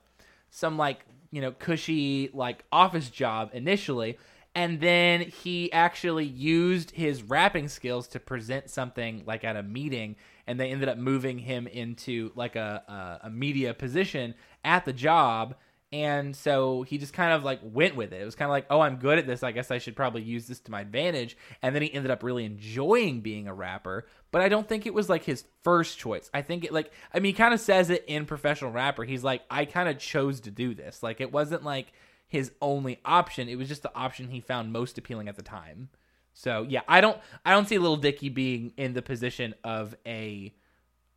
[0.50, 4.18] some like you know cushy like office job initially
[4.54, 10.16] and then he actually used his rapping skills to present something like at a meeting
[10.50, 12.82] and they ended up moving him into like a,
[13.22, 14.34] a, a media position
[14.64, 15.54] at the job.
[15.92, 18.20] And so he just kind of like went with it.
[18.20, 19.44] It was kind of like oh i'm good at this.
[19.44, 21.36] I guess i should probably use this to my advantage.
[21.62, 24.94] And then he ended up really enjoying being a rapper but i don't think it
[24.94, 26.28] was like his first choice.
[26.34, 29.04] I think it like i mean he kind of says it in professional rapper.
[29.04, 31.00] He's like i kind of chose to do this.
[31.00, 31.92] Like it wasn't like
[32.26, 33.48] his only option.
[33.48, 35.90] It was just the option he found most appealing at the time
[36.32, 40.54] so yeah i don't i don't see little dicky being in the position of a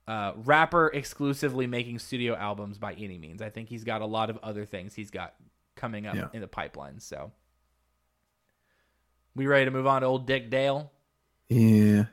[0.06, 3.42] uh, rapper exclusively making studio albums by any means.
[3.42, 5.34] I think he's got a lot of other things he's got
[5.78, 6.28] coming up Yeah.
[6.34, 7.00] in the pipeline.
[7.00, 7.32] So,
[9.34, 10.92] we ready to move on to old Dick Dale?
[11.48, 12.08] Yeah.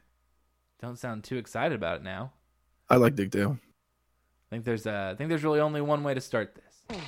[0.80, 2.32] Don't sound too excited about it now.
[2.88, 3.58] I like Dick Dale.
[3.60, 7.00] I think there's uh, I think there's really only one way to start this.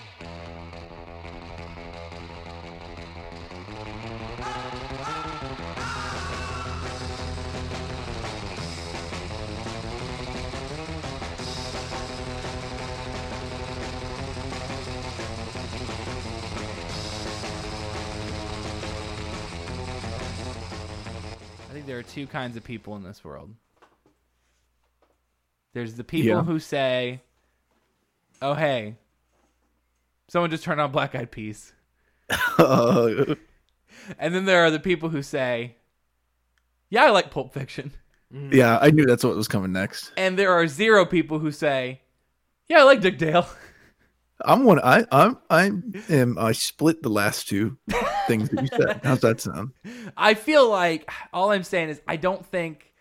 [22.03, 23.55] Are two kinds of people in this world.
[25.75, 26.43] There's the people Yeah.
[26.43, 27.21] who say,
[28.43, 28.97] "Oh hey,
[30.29, 31.73] someone just turned on Black Eyed Peas,"
[32.59, 33.37] and
[34.19, 35.77] then there are the people who say,
[36.91, 37.93] "Yeah, I like Pulp Fiction,"
[38.33, 38.53] mm-hmm.
[38.55, 40.13] yeah, I knew that's what was coming next.
[40.17, 42.01] and there are zero people who say,
[42.69, 43.47] "Yeah, I like Dick Dale."
[44.45, 44.81] I'm one.
[44.81, 45.71] I I'm I
[46.09, 46.39] am.
[46.39, 47.79] I split the last two
[48.27, 49.01] things that you said.
[49.05, 49.73] How's that sound?
[50.17, 52.93] I feel like all I'm saying is I don't think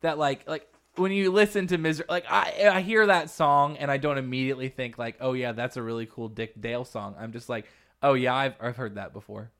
[0.00, 0.66] that like like
[0.96, 4.68] when you listen to Misirlou, like I I hear that song and I don't immediately
[4.68, 7.14] think like oh yeah that's a really cool Dick Dale song.
[7.18, 7.66] I'm just like
[8.02, 9.50] oh yeah I've I've heard that before.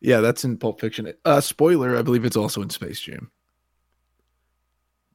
[0.00, 1.12] Yeah, that's in Pulp Fiction.
[1.24, 3.30] Uh, spoiler: I believe it's also in Space Jam.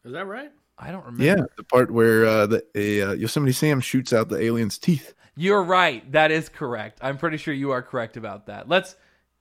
[0.03, 0.51] is that right?
[0.77, 1.23] I don't remember.
[1.23, 5.14] Yeah, the part where uh, the a, uh, Yosemite Sam shoots out the alien's teeth.
[5.36, 6.10] You're right.
[6.13, 7.00] That is correct.
[7.02, 8.69] I'm pretty sure you are correct about that.
[8.69, 8.95] Let's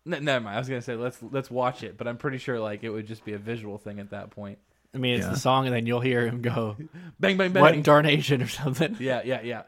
[0.06, 0.56] n- never mind.
[0.56, 3.06] I was gonna say let's let's watch it, but I'm pretty sure like it would
[3.06, 4.58] just be a visual thing at that point.
[4.92, 5.32] I mean, it's Yeah.
[5.32, 6.76] the song, and then you'll hear him go,
[7.20, 7.62] Bang bang bang.
[7.62, 8.96] "What in darnation" or something.
[9.00, 9.62] yeah, yeah, yeah.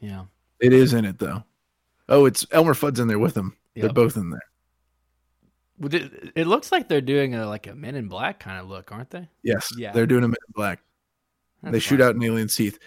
[0.00, 0.24] Yeah.
[0.60, 1.44] It is in it though.
[2.08, 3.56] Oh, it's Elmer Fudd's in there with him.
[3.74, 3.94] They're Yep.
[3.94, 4.42] both in there.
[5.78, 8.68] Well, It it looks like they're doing a like a Men in Black kind of
[8.68, 9.28] look, aren't they?
[9.42, 9.92] Yes, Yeah.
[9.92, 10.80] they're doing a Men in Black.
[11.62, 12.08] That's they shoot fine.
[12.08, 12.78] out an alien's teeth.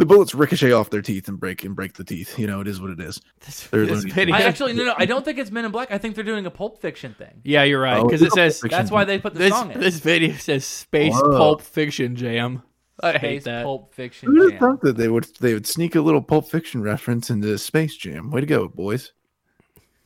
[0.00, 2.38] The bullets ricochet off their teeth and break and break the teeth.
[2.38, 3.20] You know, it is what it is.
[3.44, 4.94] This, They're this video- I actually no no.
[4.96, 5.90] I don't think it's Men in Black.
[5.90, 7.42] I think they're doing a Pulp Fiction thing.
[7.44, 8.78] yeah, you're right Oh, because it says Fiction.
[8.78, 9.78] That's why they put the this song in.
[9.78, 11.36] this video says Space Whoa.
[11.36, 12.62] Pulp Fiction Jam.
[13.02, 13.64] I hate that.
[13.64, 14.30] Pulp Fiction.
[14.30, 17.28] Who would have thought that they would they would sneak a little Pulp Fiction reference
[17.28, 18.30] into Space Jam?
[18.30, 19.12] Way to go, boys!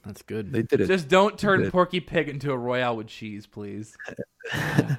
[0.04, 0.52] That's good.
[0.52, 0.88] They did it.
[0.88, 3.96] Just don't turn Porky Pig into a Royale with cheese, please.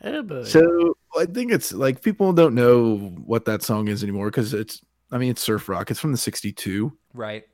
[0.00, 4.54] But- So I think it's like people don't know what that song is anymore because
[4.54, 4.80] it's.
[5.10, 5.90] I mean, it's surf rock.
[5.90, 7.44] It's from the '62, Right.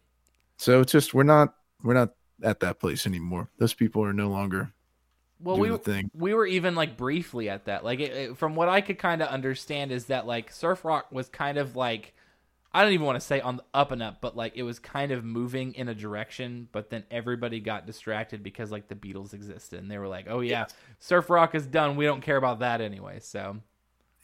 [0.58, 2.10] so it's just we're not we're not
[2.42, 3.50] at that place anymore.
[3.58, 4.72] Those people are no longer
[5.40, 5.72] Well, we
[6.14, 7.82] we were even like briefly at that.
[7.84, 11.10] Like, it, it- from what I could kind of understand is that like surf rock
[11.10, 12.14] was kind of like
[12.78, 14.78] I don't even want to say on the up and up, but like it was
[14.78, 16.68] kind of moving in a direction.
[16.70, 20.38] But then everybody got distracted because like the Beatles existed, and they were like, "Oh
[20.38, 20.66] yeah,
[21.00, 21.96] surf rock is done.
[21.96, 23.56] We don't care about that anyway." So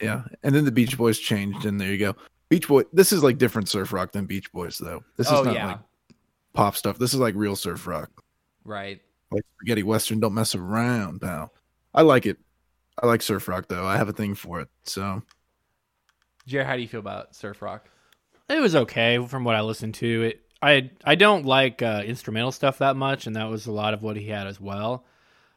[0.00, 2.14] Yeah, and then the Beach Boys changed, and there you go.
[2.48, 2.82] Beach Boy.
[2.92, 5.02] This is like different surf rock than Beach Boys, though.
[5.16, 5.80] This is oh not yeah, like
[6.52, 6.96] pop stuff.
[6.96, 8.08] This is like real surf rock.
[8.64, 9.02] right.
[9.32, 10.20] Like spaghetti western.
[10.20, 11.52] Don't mess around, pal.
[11.92, 12.38] I like it.
[13.02, 13.84] I like surf rock though.
[13.84, 14.68] I have a thing for it.
[14.84, 15.24] So
[16.46, 17.88] Jared, how do you feel about surf rock?
[18.48, 20.22] It was okay from what I listened to.
[20.22, 23.94] It I I don't like uh, instrumental stuff that much, and that was a lot
[23.94, 25.04] of what he had as well.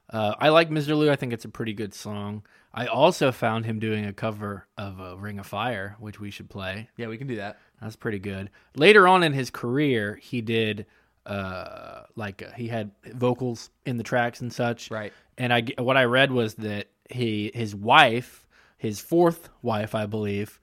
[0.10, 1.10] Uh, I like Misirlou.
[1.10, 2.44] I think it's a pretty good song.
[2.74, 6.50] I also found him doing a cover of uh, Ring of Fire, which we should
[6.50, 6.90] play.
[6.96, 7.58] Yeah, we can do that.
[7.82, 8.50] That's pretty good.
[8.76, 10.86] Later on in his career, he did
[11.26, 14.92] uh, like uh, he had vocals in the tracks and such.
[14.92, 15.14] Right.
[15.38, 18.48] And I what I read was that he his wife,
[18.78, 20.60] his fourth wife, I believe,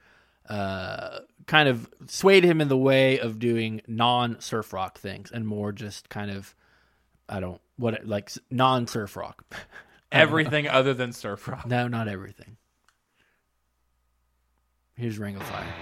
[0.48, 5.46] uh, kind of swayed him in the way of doing non surf rock things and
[5.46, 6.54] more just kind of
[7.28, 9.44] I don't what like non surf rock.
[10.12, 11.66] Everything other than surf rock.
[11.66, 12.56] no, not everything.
[14.96, 15.74] Here's Ring of Fire.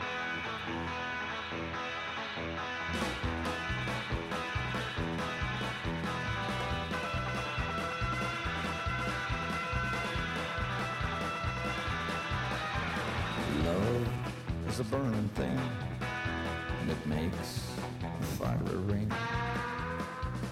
[14.72, 15.60] Is a burning thing,
[16.80, 17.66] and it makes
[18.00, 18.56] the fire
[18.86, 19.12] ring.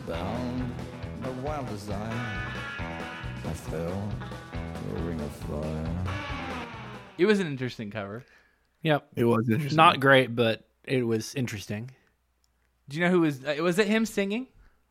[0.06, 0.74] Bound
[1.22, 4.12] by wild desire, I fell
[4.52, 5.88] to a ring of fire.
[7.16, 8.22] It was an interesting cover.
[8.82, 9.08] Yep.
[9.16, 9.76] it was interesting.
[9.76, 11.90] Not great, but it was interesting.
[12.90, 13.42] Do you know who was?
[13.42, 14.48] Uh, was it him singing?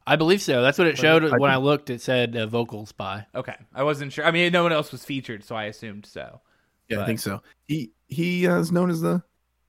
[0.08, 0.63] I believe so.
[0.63, 1.92] That's what it showed I when I looked.
[1.92, 3.28] It said uh, vocals by.
[3.36, 4.26] Okay, I wasn't sure.
[4.26, 6.42] I mean, no one else was featured, so I assumed so.
[6.89, 7.41] Yeah, but- I think so.
[7.67, 9.23] He he uh, is known as the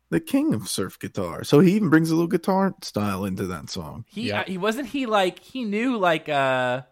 [0.09, 1.44] the king of surf guitar.
[1.44, 4.04] So he even brings a little guitar style into that song.
[4.09, 4.40] He Yeah.
[4.40, 6.83] uh, he wasn't he like he knew like uh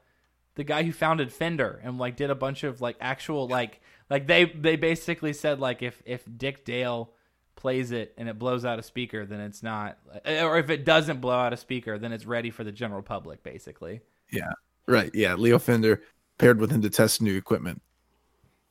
[0.54, 4.26] the guy who founded Fender and like did a bunch of like actual like like
[4.26, 7.12] they they basically said like if if Dick Dale
[7.56, 11.20] plays it and it blows out a speaker then it's not or if it doesn't
[11.20, 14.00] blow out a speaker then it's ready for the general public basically.
[14.30, 14.52] Yeah.
[14.86, 15.10] Right.
[15.12, 15.34] Yeah.
[15.34, 16.02] Leo Fender
[16.38, 17.82] paired with him to test new equipment.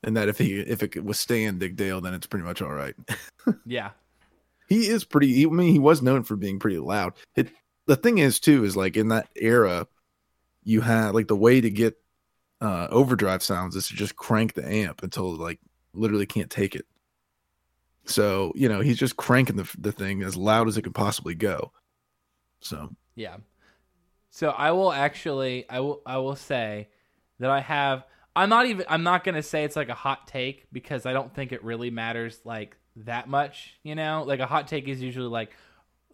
[0.04, 2.74] And that if he if it could withstand Dick Dale, then it's pretty much all
[2.74, 2.96] right.
[3.66, 3.92] Yeah.
[4.68, 7.14] he is pretty I mean he was known for being pretty loud.
[7.36, 7.50] It
[7.86, 9.88] the thing is too is like in that era
[10.64, 11.96] you had like the way to get
[12.60, 15.60] uh overdrive sounds is to just crank the amp until like
[15.94, 16.86] literally can't take it.
[18.06, 21.36] So, you know, he's just cranking the the thing as loud as it can possibly
[21.36, 21.72] go.
[22.60, 23.38] So, Yeah.
[24.30, 26.90] So I will actually I will I will say
[27.40, 28.06] that I have
[28.38, 31.14] I'm not even I'm not going to say it's like a hot take because I
[31.14, 34.24] don't think it really matters like that much, you know?
[34.26, 35.52] Like a hot take is usually like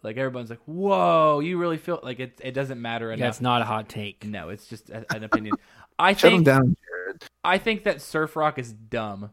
[0.02, 3.40] like everyone's like, "Whoa, you really feel like it it doesn't matter Yeah, enough." it's
[3.42, 4.24] not a hot take.
[4.24, 5.54] no, it's just a, an opinion.
[5.98, 7.24] I shut him think down, Jared.
[7.44, 9.30] I think that surf rock is dumb.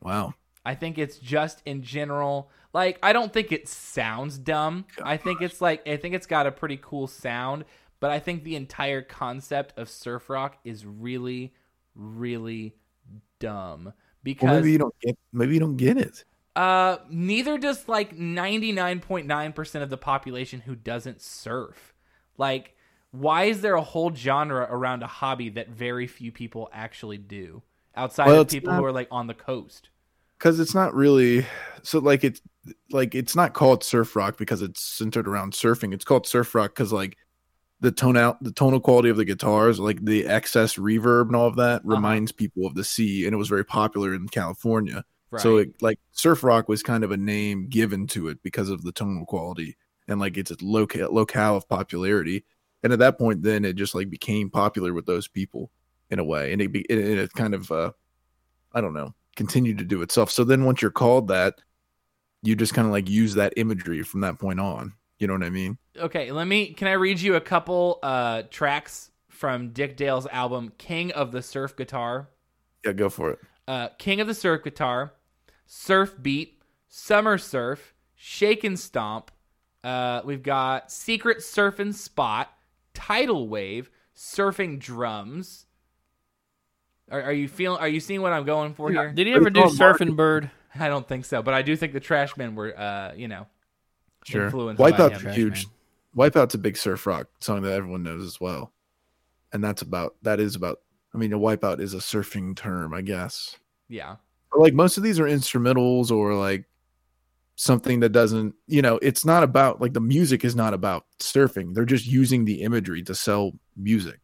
[0.00, 0.34] Wow.
[0.64, 4.86] I think it's just in general like I don't think it sounds dumb.
[4.98, 7.64] Oh I think it's like I think it's got a pretty cool sound,
[8.04, 11.54] but I think the entire concept of surf rock is really
[11.94, 12.74] really
[13.38, 16.22] dumb Well, because maybe you don't get maybe you don't get it.
[16.54, 21.94] uh neither does like 99.9% of the population who doesn't surf.
[22.36, 22.76] Like
[23.10, 27.62] why is there a whole genre around a hobby that very few people actually do
[27.96, 29.88] outside Well, of people not- who are like on the coast?
[30.38, 31.46] because it's not really
[31.82, 32.42] so like it's
[32.90, 36.72] like it's not called surf rock because it's centered around surfing it's called surf rock
[36.74, 37.16] because like
[37.84, 41.46] the tone out the tonal quality of the guitars, like the excess reverb and all
[41.46, 45.04] of that, reminds people of the sea, and it was very popular in California.
[45.40, 48.82] So it like surf rock was kind of a name given to it because of
[48.82, 49.76] the tonal quality
[50.08, 52.44] and like it's a loca- locale of popularity.
[52.82, 55.70] And at that point, then it just like became popular with those people
[56.10, 57.92] in a way, and it be, and it kind of uh,
[58.72, 60.30] I don't know, continued to do itself.
[60.30, 61.54] So then once you're called that,
[62.42, 64.92] you just kind of like use that imagery from that point on.
[65.24, 65.78] You know what I mean?
[65.96, 66.74] Okay, let me.
[66.74, 71.40] Can I read you a couple uh, tracks from Dick Dale's album "King of the
[71.40, 72.28] Surf Guitar"?
[72.84, 73.38] Yeah, go for it.
[73.66, 75.14] Uh, "King of the Surf Guitar,"
[75.64, 79.30] "Surf Beat," "Summer Surf," "Shake and Stomp."
[79.82, 82.52] Uh, we've got "Secret Surfing Spot,"
[82.92, 85.64] "Tidal Wave," "Surfing Drums."
[87.10, 87.80] Are, are you feeling?
[87.80, 89.10] Are you seeing what I'm going for here?
[89.10, 90.50] Did he ever do called Surfing Bird?
[90.78, 93.46] I don't think so, but I do think the Trashmen were, uh, you know,
[94.24, 94.46] Sure.
[94.46, 95.32] influenced by Wipeout's him.
[95.32, 95.66] huge.
[96.16, 98.72] Wipeout's a big surf rock song that everyone knows as well,
[99.52, 100.80] and that's about that is about.
[101.14, 103.56] I mean, a wipeout is a surfing term, I guess.
[103.88, 104.16] Yeah.
[104.50, 106.64] But like most of these are instrumentals or like
[107.54, 111.72] something that doesn't, you know, it's not about like the music is not about surfing.
[111.72, 114.18] They're just using the imagery to sell music.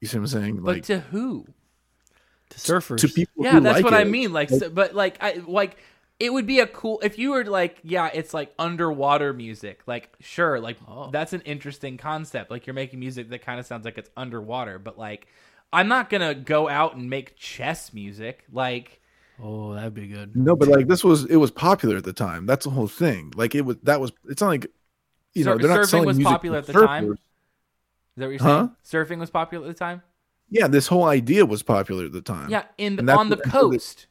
[0.00, 0.56] You see what I'm saying?
[0.56, 1.46] But Like to who?
[2.50, 2.98] To surfers.
[2.98, 3.44] to people.
[3.44, 4.08] Yeah, who that's like what I it.
[4.10, 4.32] mean.
[4.32, 5.76] Like, so, but like, I like
[6.18, 9.82] it would be a cool if you were like, yeah, it's like underwater music.
[9.86, 11.10] Like, sure, like Oh.
[11.10, 12.50] that's an interesting concept.
[12.50, 15.26] Like, you're making music that kind of sounds like it's underwater, but like,
[15.72, 18.44] I'm not gonna go out and make chess music.
[18.52, 19.00] Like,
[19.42, 20.34] Oh, that'd be good.
[20.34, 22.46] No, but like this was it was popular at the time.
[22.46, 23.32] That's the whole thing.
[23.36, 24.66] Like it was that was it's not like
[25.34, 27.12] you know Sur- they're not surfing selling was music popular at the time?
[27.12, 27.18] is
[28.16, 28.68] that what you're Huh?
[28.82, 30.00] Surfing was popular at the time.
[30.48, 32.48] Yeah, this whole idea was popular at the time.
[32.48, 34.06] Yeah, in And on the what- that's coast.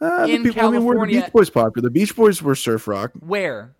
[0.00, 1.82] The in people, I mean, were the California- Beach Boys popular?
[1.86, 3.12] The Beach Boys were surf rock.
[3.18, 3.74] Where?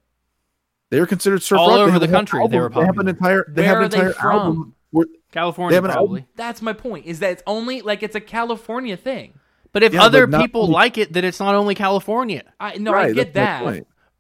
[0.91, 1.77] They were considered surf All rock.
[1.77, 3.45] They over the a whole country, they were album- They have an entire.
[3.49, 4.31] They Where have an are they entire from?
[4.37, 4.75] album.
[4.91, 6.21] Where, California, They probably.
[6.21, 7.07] album- That's my point.
[7.07, 9.35] Is that it's only like it's a California thing.
[9.73, 12.43] But if Yeah, other but people only- like it, then it's not only California.
[12.59, 13.63] I no, Right, I get that.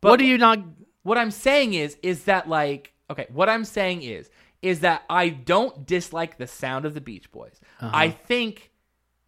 [0.00, 0.58] But what do you not?
[1.02, 4.30] what I'm saying is is that like okay, what I'm saying is
[4.60, 7.58] is that I don't dislike the sound of the Beach Boys.
[7.80, 7.90] Uh-huh.
[7.94, 8.67] I think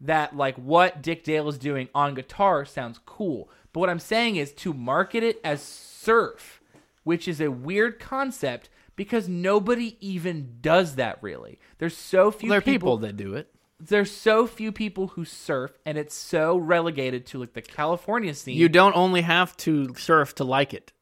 [0.00, 3.48] that like what Dick Dale is doing on guitar sounds cool.
[3.72, 6.60] But what I'm saying is to market it as surf,
[7.04, 11.58] which is a weird concept because nobody even does that really.
[11.78, 13.52] There's so few there are people, people that do it.
[13.78, 18.56] there's so few people who surf and it's so relegated to like the California scene.
[18.56, 20.92] You don't only have to surf to like it,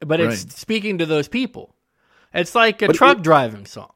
[0.00, 1.74] but it's speaking to those people.
[2.32, 3.92] It's like a But truck it- driving song.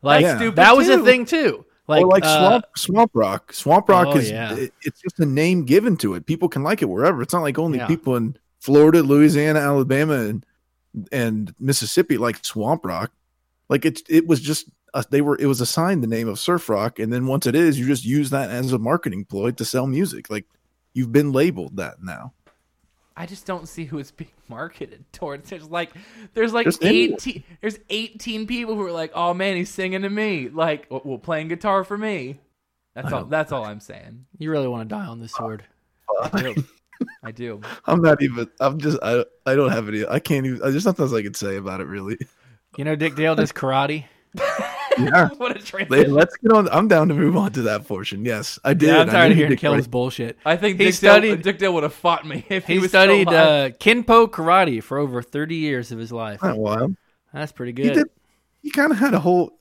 [0.00, 1.64] Like That's stupid, that was a thing too.
[1.86, 3.52] Like, Like, like uh, swamp swamp rock.
[3.52, 4.54] Swamp rock Oh, is yeah.
[4.54, 6.24] it- it's just a name given to it.
[6.26, 7.20] People can like it wherever.
[7.22, 7.86] It's not like only Yeah.
[7.86, 10.46] people in Florida, Louisiana, Alabama, and
[11.12, 13.10] and Mississippi like swamp rock.
[13.68, 16.68] Like it it was just uh, they were it was assigned the name of surf
[16.68, 19.64] rock, and then once it is, you just use that as a marketing ploy to
[19.64, 20.30] sell music.
[20.30, 20.46] Like
[20.94, 22.32] you've been labeled that now.
[23.16, 25.48] I just don't see who it's being marketed towards.
[25.50, 25.92] There's like,
[26.34, 27.14] there's like Just anyone.
[27.14, 27.44] eighteen.
[27.60, 31.18] There's eighteen people who are like, "Oh man, he's singing to me." Like, well, well,
[31.18, 32.40] playing guitar for me.
[32.94, 33.24] That's all.
[33.24, 34.26] That's all I'm saying.
[34.38, 35.64] you really want to die on this sword.
[36.22, 36.64] I do.
[37.24, 37.60] I do.
[37.86, 38.48] I'm not even.
[38.60, 38.98] I'm just.
[39.02, 39.24] I.
[39.46, 40.06] I don't have any.
[40.06, 40.58] I can't even.
[40.60, 42.18] There's nothing else I could say about it really.
[42.76, 44.04] You know, Dick Dale does karate.
[44.98, 45.28] Yeah.
[45.36, 46.12] what a Let- transition.
[46.14, 46.68] Let's get on.
[46.70, 48.24] I'm down to move on to that portion.
[48.24, 48.88] Yes, I did.
[48.88, 50.38] Yeah, I'm tired of hearing did Kelly's bullshit.
[50.44, 51.34] I think he Dick, studied.
[51.36, 53.72] Dale, Dick Dale would have fought me if he, he was still studied alive.
[53.72, 56.42] uh, Kenpo karate for over 30 years of his life.
[56.42, 56.96] Not wild.
[57.32, 57.94] That's pretty He good.
[57.94, 58.06] did.
[58.62, 59.58] He kind of had a whole.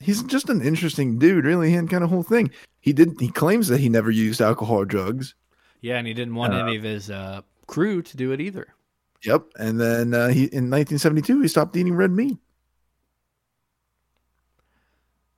[0.00, 1.68] He's just an interesting dude, really.
[1.70, 2.50] He had kind of whole thing.
[2.80, 3.14] He did.
[3.20, 5.34] He claims that he never used alcohol or drugs.
[5.80, 8.68] Yeah, and he didn't want Uh, any of his uh, crew to do it either.
[9.22, 9.42] Yep.
[9.58, 12.36] And then uh, he in 1972 he stopped eating red meat.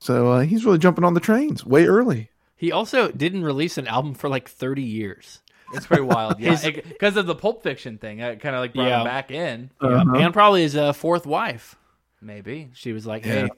[0.07, 2.31] So uh, he's really jumping on the trains way early.
[2.57, 5.41] He also didn't release an album for like 30 years.
[5.75, 6.39] It's pretty wild.
[6.41, 9.01] Yeah, because of the Pulp Fiction thing, it kind of like brought Yeah.
[9.01, 9.71] him back in.
[9.83, 11.75] Yeah, and probably his uh, fourth wife.
[12.21, 12.71] Maybe.
[12.75, 13.33] She was like, Yeah.
[13.47, 13.49] "Hey,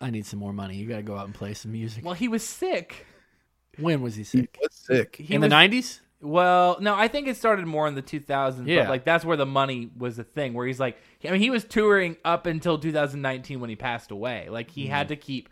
[0.00, 0.76] I need some more money.
[0.76, 3.06] You got to go out and play some music." Well, he was sick.
[3.76, 4.56] When was he He sick?
[4.62, 5.16] was sick.
[5.16, 6.00] He In was, the 90s?
[6.22, 8.66] Well, no, I think it started more in the 2000s.
[8.66, 8.82] Yeah.
[8.82, 10.52] But like that's where the money was the thing.
[10.54, 14.48] Where he's like, I mean, he was touring up until 2019 when he passed away.
[14.50, 14.92] Like he Mm-hmm.
[14.92, 15.48] had to keep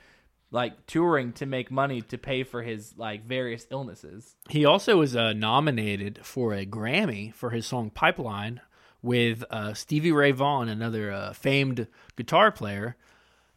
[0.51, 4.35] like touring to make money to pay for his like various illnesses.
[4.49, 8.61] He also was uh, nominated for a Grammy for his song Pipeline
[9.03, 12.97] with uh, Stevie Ray Vaughan, another uh, famed guitar player.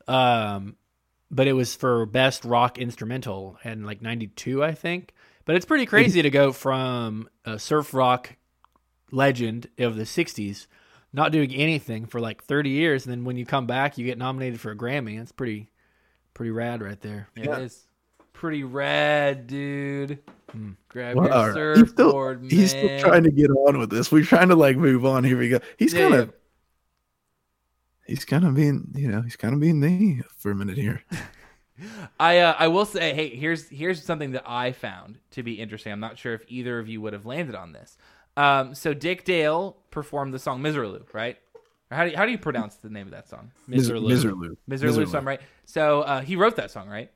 [0.08, 0.76] Um,
[1.30, 5.14] but it was for best rock instrumental in like 92, I think.
[5.46, 8.36] But it's pretty crazy to go from a surf rock
[9.12, 10.68] legend of the 60s
[11.14, 14.18] not doing anything for like 30 years, and then when you come back, you get
[14.18, 15.18] nominated for a Grammy.
[15.18, 15.70] That's pretty,
[16.34, 17.28] pretty rad right there.
[17.36, 17.86] Yeah, It is
[18.32, 20.20] pretty rad, dude.
[20.52, 20.72] Hmm.
[20.88, 21.78] Grab Well, your all right.
[21.78, 22.50] He's still, surfboard, man.
[22.50, 24.10] he's still trying to get on with this.
[24.12, 25.24] We're trying to like move on.
[25.26, 25.60] Here we go.
[25.78, 26.20] He's Yeah, kind yeah.
[26.22, 26.34] of,
[28.08, 31.02] he's kind of being, you know, he's kind of being me for a minute here.
[32.20, 35.92] I uh, I will say, hey, here's here's something that I found to be interesting.
[35.92, 37.98] I'm not sure if either of you would have landed on this.
[38.38, 41.38] Um, so Dick Dale performed the song "Misirlou," right?
[41.90, 43.52] Or how do you, how do you pronounce the name of that song?
[43.70, 44.10] Misirlou.
[44.10, 44.56] Misirlou.
[44.70, 45.42] Misirlou, song, right?
[45.66, 47.12] So uh, he wrote that song, right?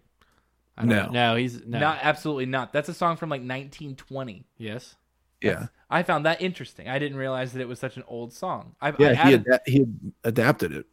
[0.78, 1.06] I don't No.
[1.06, 1.12] know.
[1.12, 1.80] no, he's no.
[1.80, 2.74] Not absolutely not.
[2.74, 4.46] That's a song from like 1920.
[4.58, 4.96] yes.
[5.42, 5.68] Yeah.
[5.92, 6.90] I found that interesting.
[6.90, 8.74] I didn't realize that it was such an old song.
[8.82, 9.10] I, Yeah.
[9.10, 10.86] I he, added- ada- he had adapted it.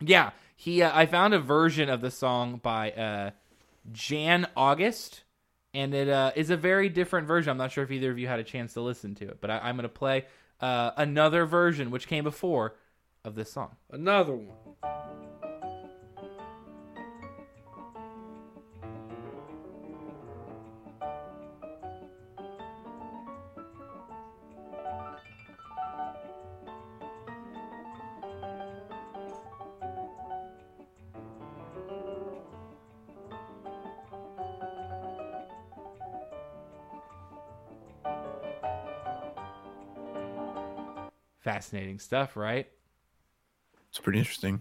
[0.00, 0.82] Yeah, he.
[0.82, 3.30] Uh, I found a version of the song by uh,
[3.92, 5.22] Jan August,
[5.72, 7.50] and it uh, is a very different version.
[7.52, 9.50] I'm not sure if either of you had a chance to listen to it, but
[9.50, 10.26] I, I'm going to play
[10.60, 12.74] uh, another version which came before
[13.24, 13.76] of this song.
[13.90, 15.37] Another one.
[41.52, 42.66] Fascinating stuff, right?
[43.88, 44.60] It's pretty interesting.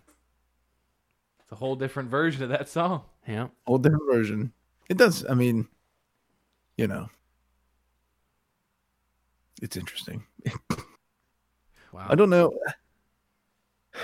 [1.42, 3.02] It's a whole different version of that song.
[3.28, 3.48] Yeah.
[3.66, 4.54] Old different version.
[4.90, 5.26] It does.
[5.30, 5.68] I mean,
[6.78, 7.10] you know,
[9.62, 10.24] it's interesting.
[11.92, 12.08] Wow.
[12.10, 12.52] I don't know.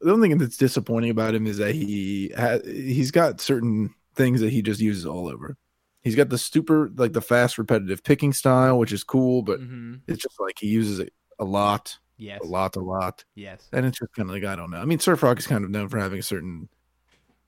[0.00, 4.40] The only thing that's disappointing about him is that he ha- he's got certain things
[4.40, 5.56] that he just uses all over.
[6.02, 9.94] He's got the super like the fast repetitive picking style, which is cool, but Mm-hmm.
[10.06, 12.40] it's just like he uses it a lot, Yes.
[12.42, 13.68] a lot, a lot, Yes.
[13.72, 14.78] and it's just kind of like I don't know.
[14.78, 16.68] I mean, surf rock is kind of known for having a certain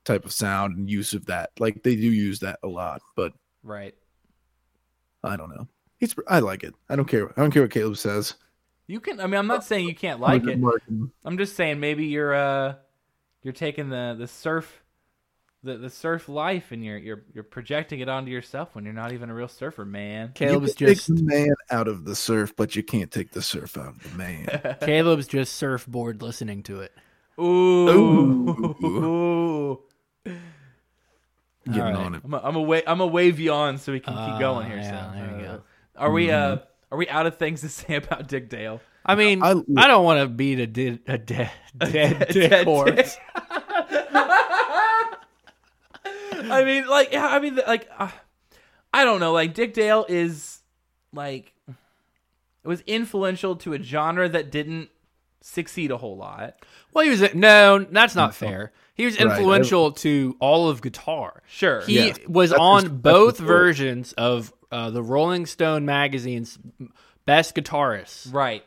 [0.05, 1.51] type of sound and use of that.
[1.59, 3.93] Like they do use that a lot, but Right.
[5.23, 5.67] I don't know.
[5.99, 6.73] He's I like it.
[6.89, 7.29] I don't care.
[7.37, 8.33] I don't care what Caleb says.
[8.87, 9.19] You can.
[9.19, 10.59] I mean, I'm not saying you can't like it.
[11.23, 12.75] I'm just saying maybe you're uh
[13.43, 14.80] you're taking the the surf
[15.63, 19.11] the the surf life and you're you're you're projecting it onto yourself when you're not
[19.13, 20.31] even a real surfer, man.
[20.33, 23.31] Caleb's you can just take the man out of the surf, but you can't take
[23.31, 24.77] the surf out of the man.
[24.81, 26.91] Caleb's just surfboard listening to it.
[27.39, 27.89] Ooh.
[28.83, 29.79] Ooh.
[31.65, 31.95] Getting All right.
[31.95, 32.21] on it.
[32.25, 34.65] I'm a, I'm a wa- I'm a wave you on so we can keep going
[34.67, 34.79] here.
[34.81, 35.19] Ah, yeah, so.
[35.19, 35.63] there you uh, go.
[35.95, 36.57] Are we uh
[36.91, 38.81] are we out of things to say about Dick Dale?
[39.05, 42.65] I mean, I- I, don't want to beat a, dead a dead dead dick Dead
[42.65, 42.91] horse.
[42.95, 43.19] dick.
[46.49, 48.09] I mean, like, yeah, I mean, like, uh,
[48.93, 49.33] I don't know.
[49.33, 50.59] Like, Dick Dale is
[51.13, 54.89] like it was influential to a genre that didn't
[55.41, 56.55] succeed a whole lot.
[56.93, 58.71] Well, he was no, that's not fair.
[58.93, 59.27] He was Right.
[59.31, 61.41] influential to all of guitar.
[61.47, 61.81] Sure.
[61.81, 62.13] He Yeah.
[62.27, 63.47] was That's on for- that's both for sure.
[63.47, 66.57] versions of uh, the Rolling Stone magazine's
[67.25, 68.31] best guitarists.
[68.33, 68.63] right.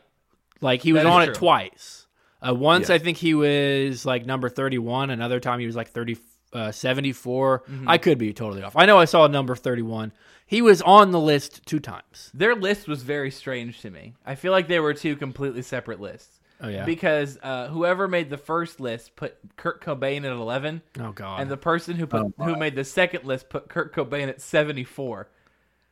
[0.61, 1.31] Like he was That is on true.
[1.33, 2.07] it twice.
[2.45, 2.95] Uh, once Yeah.
[2.95, 5.09] I think he was like number 31.
[5.09, 6.17] Another time he was like 30,
[6.55, 7.59] uh, 74.
[7.59, 7.89] Mm-hmm.
[7.89, 8.75] I could be totally off.
[8.75, 10.11] I know I saw a number 31.
[10.47, 12.31] He was on the list two times.
[12.33, 14.13] Their list was very strange to me.
[14.25, 16.39] I feel like they were two completely separate lists.
[16.61, 16.85] Oh, yeah.
[16.85, 21.41] Because uh, whoever made the first list put Kurt Cobain at 11, Oh, God.
[21.41, 25.27] and the person who put who made the second list put Kurt Cobain at 74.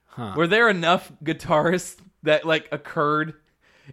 [0.05, 0.33] Huh.
[0.37, 3.33] Were there enough guitarists that like occurred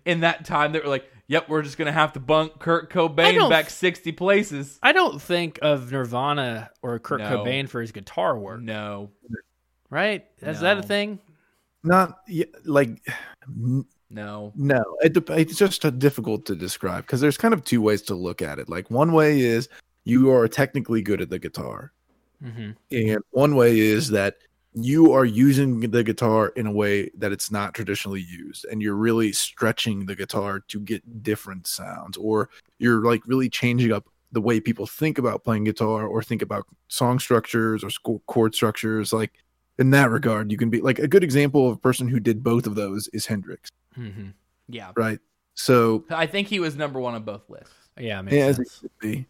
[0.05, 3.49] in that time that were like, "Yep, we're just gonna have to bunk Kurt Cobain
[3.49, 4.81] back 60 places"?
[4.83, 7.45] I don't think of Nirvana or Kurt No.
[7.45, 9.13] Cobain for his guitar work, No,
[9.91, 10.27] right?
[10.43, 11.21] Is that a thing?
[11.85, 12.19] Not
[12.65, 13.01] like
[14.11, 14.53] no.
[14.57, 14.85] no.
[15.03, 18.59] It, it's just difficult to describe because there's kind of two ways to look at
[18.59, 18.69] it.
[18.69, 19.69] Like one way is
[20.03, 21.93] you are technically good at the guitar,
[22.45, 22.71] Mm-hmm.
[22.91, 24.39] and one way is that
[24.75, 28.95] you are using the guitar in a way that it's not traditionally used and you're
[28.95, 32.49] really stretching the guitar to get different sounds or
[32.79, 36.65] you're like really changing up the way people think about playing guitar or think about
[36.87, 39.33] song structures or sco- chord structures like
[39.81, 42.45] in that regard you can be like a good example of a person who did
[42.45, 44.29] both of those is hendrix Mm-hmm.
[44.69, 45.19] Yeah, right
[45.61, 47.75] so I think he was number one on both lists.
[47.99, 48.85] Yeah, makes yeah, sense.
[48.99, 49.27] be.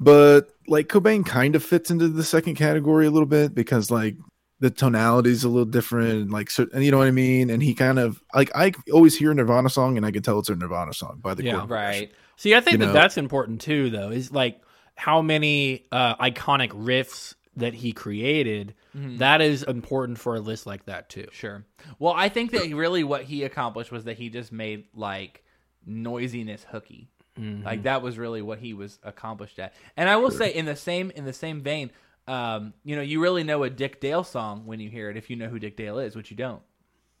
[0.00, 4.16] But like Cobain kind of fits into the second category a little bit because like
[4.62, 7.50] the tonality is a little different, like so, and you know what I mean.
[7.50, 10.38] And he kind of like I always hear a Nirvana song and I can tell
[10.38, 11.52] it's a Nirvana song by the Yeah.
[11.52, 12.00] chord progression.
[12.02, 12.12] Right.
[12.36, 14.10] See, I think You that know- that's important too, though.
[14.10, 14.60] Is like
[14.94, 18.74] how many uh, iconic riffs that he created.
[18.96, 19.18] Mm-hmm.
[19.18, 21.26] That is important for a list like that too.
[21.32, 21.64] Sure.
[21.98, 25.42] Well, I think that really what he accomplished was that he just made like
[25.86, 27.08] noisiness hooky.
[27.38, 27.64] Mm-hmm.
[27.64, 29.74] Like that was really what he was accomplished at.
[29.96, 31.90] And I will say, in the same in the same vein,
[32.28, 35.28] um, you know, you really know a Dick Dale song when you hear it if
[35.30, 36.62] you know who Dick Dale is, which you don't.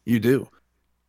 [0.04, 0.48] You do.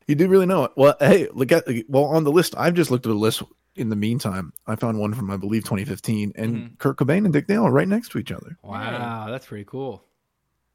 [0.08, 0.72] You do really know it.
[0.76, 2.56] Well, hey, look at well on the list.
[2.58, 3.42] I've just looked at the list.
[3.76, 6.74] In the meantime, I found one from I believe 2015, and Mm-hmm.
[6.76, 8.56] Kurt Cobain and Dick Dale are right next to each other.
[8.62, 10.04] Wow, that's pretty cool.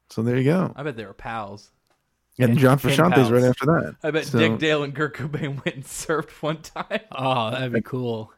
[0.09, 0.73] So there you go.
[0.75, 1.71] I bet they were pals.
[2.39, 3.95] And Pen- John pen Frusciante's right after that.
[4.03, 6.99] I bet So, Dick Dale and Kurt Cobain went and surfed one time.
[7.11, 8.33] Oh, that'd be cool.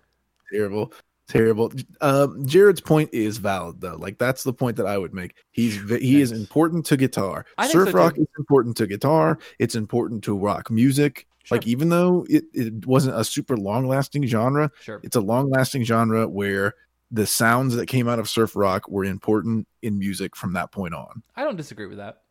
[0.52, 0.92] terrible
[1.32, 1.72] terrible.
[2.02, 3.96] Um jared's point is valid though.
[3.98, 5.36] Like that's the point that i would make.
[5.52, 7.46] He's he is important to guitar.
[7.70, 8.22] Surf so, rock too.
[8.22, 9.38] is important to guitar.
[9.60, 11.28] It's important to rock music.
[11.50, 15.00] Like even though it, it wasn't a super long lasting genre Sure.
[15.04, 16.76] it's a long lasting genre where
[17.10, 20.94] the sounds that came out of surf rock were important in music from that point
[20.94, 21.24] on.
[21.36, 22.22] I don't disagree with that.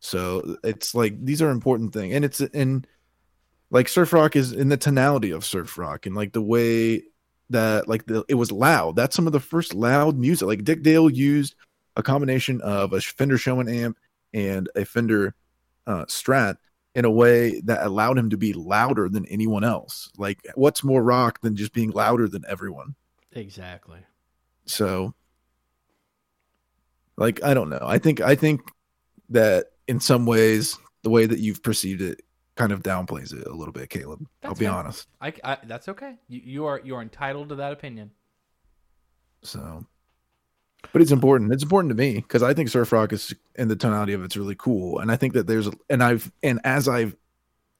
[0.00, 2.84] so it's like these are important things, and it's in
[3.70, 7.02] like surf rock is in the tonality of surf rock, and like the way
[7.50, 8.96] that like the it was loud.
[8.96, 10.46] That's some of the first loud music.
[10.46, 11.54] Like Dick Dale used
[11.96, 13.96] a combination of a Fender Showman amp
[14.32, 15.34] and a Fender
[15.86, 16.56] uh, Strat
[16.94, 20.10] in a way that allowed him to be louder than anyone else.
[20.18, 22.94] Like what's more rock than just being louder than everyone?
[23.32, 24.00] Exactly.
[24.66, 25.14] So
[27.16, 27.82] like I don't know.
[27.82, 28.60] I think I think
[29.30, 32.20] that in some ways the way that you've perceived it
[32.58, 34.26] kind of downplays it a little bit, Caleb.
[34.42, 34.74] I'll be fair.
[34.74, 35.06] honest.
[35.20, 36.16] I, I- that's okay.
[36.28, 38.10] You, you are you are entitled to that opinion.
[39.42, 39.86] So
[40.92, 41.52] but it's important.
[41.52, 44.36] It's important to me because I think surf rock is and the tonality of it's
[44.36, 44.98] really cool.
[44.98, 47.16] And I think that there's and I've and as I've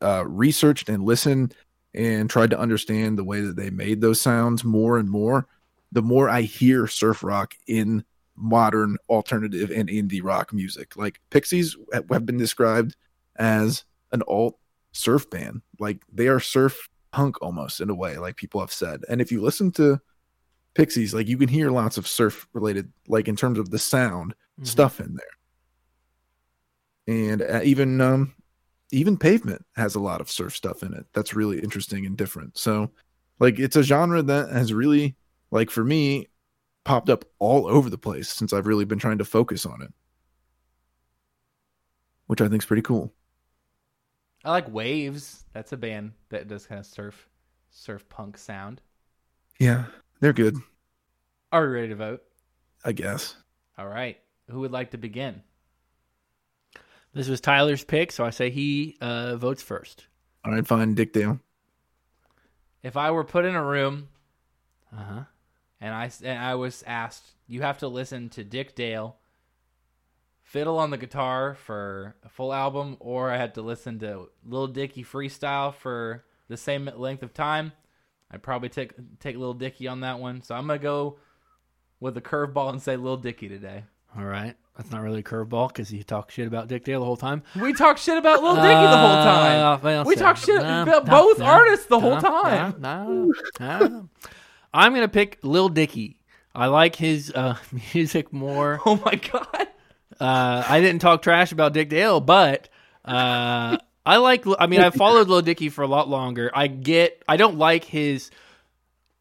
[0.01, 1.55] uh researched and listened
[1.95, 5.49] and tried to understand the way that they made those sounds more and more,
[5.91, 8.05] the more I hear surf rock in
[8.37, 10.97] modern alternative and indie rock music.
[10.97, 12.95] Like Pixies have been described
[13.37, 14.59] as an alt
[14.93, 15.63] surf band.
[15.79, 19.03] Like they are surf punk almost in a way, like people have said.
[19.09, 20.01] And if you listen to
[20.75, 24.35] Pixies, like you can hear lots of surf related, like in terms of the sound
[24.63, 27.31] stuff in there.
[27.31, 28.35] And uh, even um
[28.91, 31.07] even Pavement has a lot of surf stuff in it.
[31.13, 32.57] That's really interesting and different.
[32.57, 32.91] So
[33.39, 35.17] like it's a genre that has really
[35.51, 36.29] like for me
[36.85, 39.93] popped up all over the place since I've really been trying to focus on it.
[42.27, 43.13] Which I think is pretty cool.
[44.45, 45.45] I like Waves.
[45.53, 47.29] That's a band that does kind of surf
[47.71, 48.81] surf punk sound.
[49.59, 49.85] Yeah,
[50.21, 50.57] they're good,
[51.53, 52.23] Are we ready to vote?
[52.85, 53.35] I guess.
[53.77, 54.19] All right.
[54.51, 55.43] Who would like to begin?
[57.13, 60.07] This was Tyler's pick, so I say he uh, votes first.
[60.45, 61.41] All right, fine, Dick Dale.
[62.83, 64.09] If I were put in a room
[64.93, 65.25] Uh huh.
[65.81, 69.17] and I s- and I was asked, you have to listen to Dick Dale
[70.49, 74.69] fiddle on the guitar for a full album, or I had to listen to Lil
[74.69, 77.73] Dicky freestyle for the same length of time,
[78.31, 80.43] I'd probably take take Lil Dicky on that one.
[80.43, 81.19] So I'm gonna go
[82.01, 83.85] with a curveball and say Lil Dicky today.
[84.17, 84.57] All right.
[84.77, 87.43] That's not really a curveball because he talked shit about Dick Dale the whole time.
[87.61, 89.61] We talk shit about Lil Dicky the whole time.
[89.61, 92.75] Uh, well, we so- talk shit no, about no, both no, artists the whole time.
[94.73, 96.21] I'm gonna pick Lil Dicky.
[96.55, 97.57] I like his uh,
[97.95, 98.81] music more.
[98.87, 99.69] Oh my god.
[100.21, 102.69] Uh, I didn't talk trash about Dick Dale, but
[103.05, 104.45] uh, I like.
[104.59, 106.51] I mean, I followed Lil Dicky for a lot longer.
[106.53, 107.23] I get.
[107.29, 108.31] I don't like his.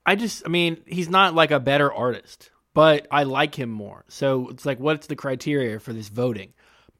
[0.05, 0.43] I just.
[0.45, 4.05] I mean, he's not like a better artist, but I like him more.
[4.07, 6.53] So it's like, what's the criteria for this voting?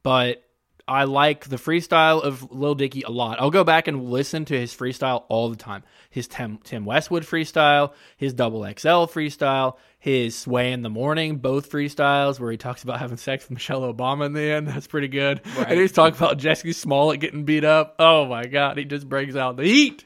[0.04, 0.44] But
[0.88, 3.42] I like the freestyle of Lil Dicky a lot.
[3.42, 5.84] I'll go back and listen to his freestyle all the time.
[6.10, 11.70] His Tim, Tim Westwood freestyle, his Double XL freestyle, his Sway in the Morning, both
[11.70, 14.68] freestyles where he talks about having sex with Michelle Obama in the end.
[14.68, 15.42] That's pretty good.
[15.58, 17.96] And he's talking about Jussie Smollett getting beat up.
[18.00, 20.06] Oh my God, he just brings out the heat.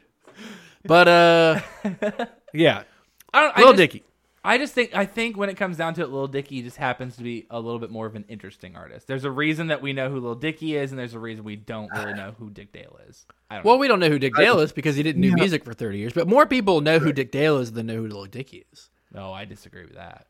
[0.83, 1.61] But uh,
[2.53, 2.83] yeah,
[3.31, 3.57] I don't.
[3.57, 4.03] I Lil just, Dicky.
[4.43, 7.15] I just think I think when it comes down to it, Lil Dicky just happens
[7.17, 9.05] to be a little bit more of an interesting artist.
[9.05, 11.55] There's a reason that we know who Lil Dicky is, and there's a reason we
[11.55, 13.25] don't really know who Dick Dale is.
[13.51, 13.79] I don't Well, know.
[13.81, 16.13] we don't know who Dick Dale is because he didn't do music for 30 years,
[16.13, 18.89] but more people know who Dick Dale is than know who Lil Dicky is.
[19.13, 20.25] No, I disagree with that.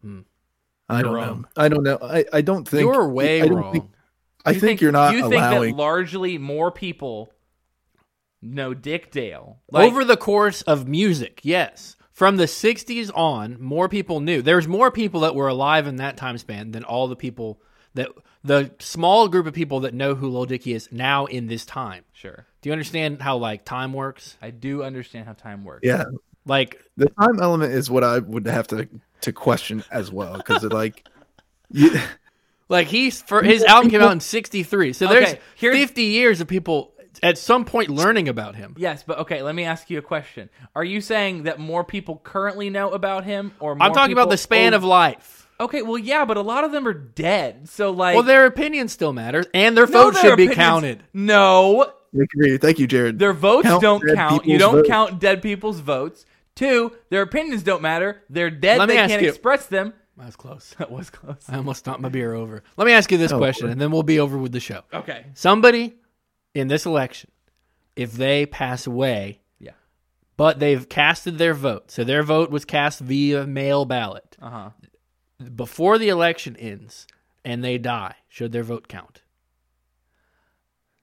[0.00, 0.20] Hmm.
[0.88, 1.40] I don't wrong.
[1.42, 1.48] know.
[1.56, 1.98] I don't know.
[2.02, 3.72] I, I don't think You're way I don't wrong.
[3.72, 3.90] Think,
[4.44, 5.70] I You think, you're not You think allowing.
[5.74, 7.32] that largely more people
[8.42, 11.96] know Dick Dale Like, Over the course of music, yes.
[12.14, 14.40] From the 60s on, more people knew.
[14.40, 17.60] There's more people that were alive in that time span than all the people
[17.94, 18.08] that
[18.44, 22.04] the small group of people that know who Lil Dicky is now in this time.
[22.12, 24.36] Sure, Do you understand how like time works?
[24.40, 25.80] I do understand how time works.
[25.82, 26.04] yeah,
[26.46, 28.88] Like the time element is what I would have to
[29.22, 31.04] to question as well because like,
[31.70, 32.00] yeah,
[32.68, 34.92] like he's for his album came out in 63.
[34.92, 38.74] So there's Okay, here's- 50 years of people at some point learning about him.
[38.78, 40.48] Yes, but okay, let me ask you a question.
[40.74, 44.30] Are you saying that more people currently know about him or more I'm talking about
[44.30, 45.48] the span o- of life.
[45.60, 47.68] Okay, well yeah, but a lot of them are dead.
[47.68, 50.56] So like Well, their opinion still matters, and their No, vote their should be opinions-
[50.56, 51.02] counted.
[51.12, 52.56] No, I agree.
[52.58, 53.18] Thank you, Jared.
[53.18, 54.46] their votes Count don't count.
[54.46, 54.88] You don't votes.
[54.88, 56.26] count dead people's votes.
[56.56, 58.22] Two, their opinions don't matter.
[58.30, 58.78] They're dead.
[58.78, 59.92] Let they can't you- express them.
[60.16, 60.74] That was close.
[60.78, 61.38] That was close.
[61.48, 62.62] I almost knocked my beer over.
[62.76, 63.72] Let me ask you this Oh, question, boy.
[63.72, 64.82] and then we'll be over with the show.
[64.92, 65.26] Okay.
[65.34, 65.94] Somebody
[66.54, 67.30] in this election,
[67.96, 69.72] if they pass away, Yeah.
[70.36, 74.70] but they've casted their vote, so their vote was cast via mail ballot Uh huh.
[75.54, 77.06] before the election ends,
[77.44, 79.22] and they die, should their vote count?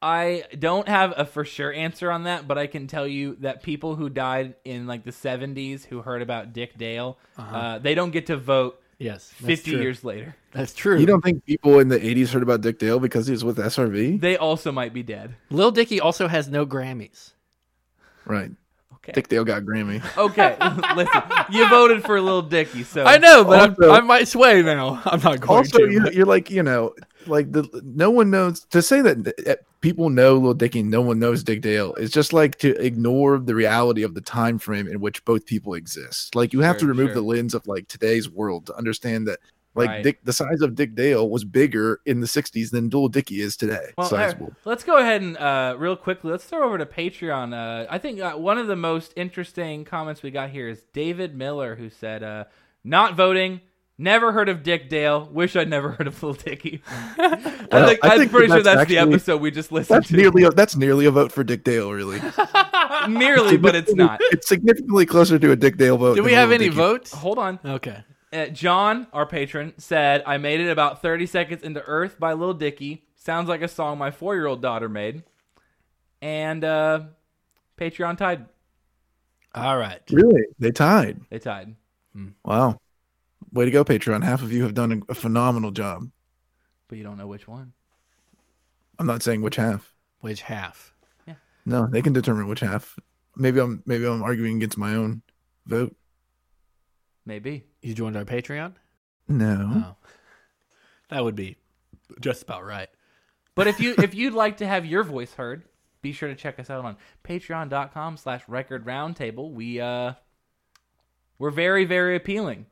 [0.03, 3.61] I don't have a for sure answer on that, but I can tell you that
[3.61, 8.09] people who died in like the 70s who heard about Dick Dale, uh they don't
[8.11, 9.81] get to vote Yes, that's 50 true.
[9.81, 10.35] years later.
[10.51, 10.99] That's true.
[10.99, 13.57] You don't think people in the '80s heard about Dick Dale because he was with
[13.57, 14.21] SRV?
[14.21, 15.35] They also might be dead.
[15.49, 17.31] Lil Dicky also has no Grammys.
[18.25, 18.51] Right.
[18.95, 19.13] Okay.
[19.13, 19.99] Dick Dale got Grammy.
[20.15, 20.55] Okay,
[20.95, 21.21] listen.
[21.49, 25.01] You voted for Lil Dicky, so I know, but I'm- Also- I might sway now.
[25.05, 25.83] I'm not going also, to.
[25.85, 26.93] Also, you, you're like, you know,
[27.27, 31.43] like the no one knows to say that people know Lil Dicky, no one knows
[31.43, 31.93] Dick Dale.
[31.95, 35.73] It's just like to ignore the reality of the time frame in which both people
[35.73, 36.35] exist.
[36.35, 37.15] Like you have to remove sure.
[37.15, 39.39] the lens of like today's world to understand that.
[39.73, 40.03] Like Right.
[40.03, 43.55] Dick, the size of Dick Dale was bigger in the '60s than Lil Dicky is
[43.55, 43.93] today.
[43.97, 44.33] Well, uh,
[44.65, 47.53] let's go ahead and uh, real quickly let's throw over to Patreon.
[47.53, 51.37] Uh, I think uh, one of the most interesting comments we got here is David
[51.37, 52.43] Miller, who said, uh,
[52.83, 53.61] "Not voting."
[53.97, 55.29] Never heard of Dick Dale.
[55.31, 56.81] Wish I'd never heard of Little Dicky.
[56.87, 59.97] I Well, think, I I'm think pretty sure that's that's the episode we just listened
[59.97, 60.15] That's to.
[60.17, 62.19] nearly a, that's nearly a vote for Dick Dale, really.
[63.07, 64.19] Nearly, but it's not.
[64.25, 66.15] It's significantly closer to a Dick Dale vote.
[66.15, 66.75] Do we have any Dicky.
[66.75, 67.11] votes?
[67.13, 67.59] Hold on.
[67.65, 68.03] Okay.
[68.33, 72.53] Uh, John, our patron, said, I made it about 30 seconds into Earth by Lil
[72.53, 73.03] Dicky.
[73.15, 75.23] Sounds like a song my four year old daughter made.
[76.21, 77.01] And uh,
[77.79, 78.45] Patreon tied.
[79.55, 80.01] All right.
[80.11, 80.43] Really?
[80.59, 81.21] They tied.
[81.29, 81.75] They tied.
[82.45, 82.79] Wow.
[83.51, 84.23] Way to go, Patreon.
[84.23, 86.09] Half of you have done a, a phenomenal job.
[86.87, 87.73] But you don't know which one.
[88.99, 89.93] I'm not saying which half.
[90.19, 90.93] Which half?
[91.27, 91.35] Yeah.
[91.65, 92.97] No, they can determine which half.
[93.35, 95.21] Maybe I'm maybe I'm arguing against my own
[95.65, 95.95] vote.
[97.25, 97.63] Maybe.
[97.81, 98.73] You joined our Patreon?
[99.27, 99.71] No.
[99.73, 99.95] Oh.
[101.09, 101.57] That would be
[102.19, 102.89] just about right.
[103.55, 105.63] But if you if you'd like to have your voice heard,
[106.01, 109.51] be sure to check us out on patreon.com slash record roundtable.
[109.51, 110.13] We uh
[111.39, 112.67] we're very, very appealing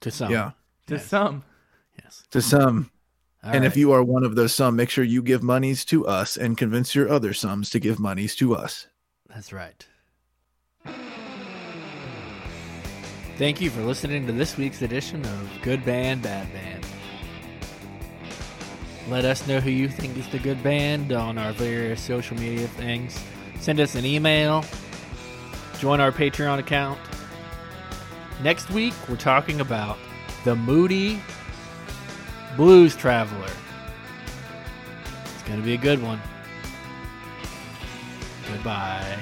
[0.00, 0.30] To some.
[0.30, 0.52] Yeah.
[0.86, 1.44] to some.
[2.02, 2.24] Yes.
[2.30, 2.90] To some.
[3.42, 6.06] All and if you are one of those some, make sure you give monies to
[6.06, 8.88] us and convince your other sums to give monies to us.
[9.28, 9.86] That's right.
[13.38, 16.86] Thank you for listening to this week's edition of Good Band, Bad Band.
[19.08, 22.66] Let us know who you think is the good band on our various social media
[22.66, 23.22] things.
[23.60, 24.64] Send us an email.
[25.78, 26.98] Join our Patreon account.
[28.42, 29.96] Next week, we're talking about
[30.44, 31.20] the Moody
[32.56, 33.50] Blues Traveler.
[35.24, 36.20] It's going to be a good one.
[38.52, 39.18] Goodbye.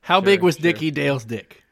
[0.00, 0.62] How big was sure.
[0.62, 1.57] Dickie Dale's dick?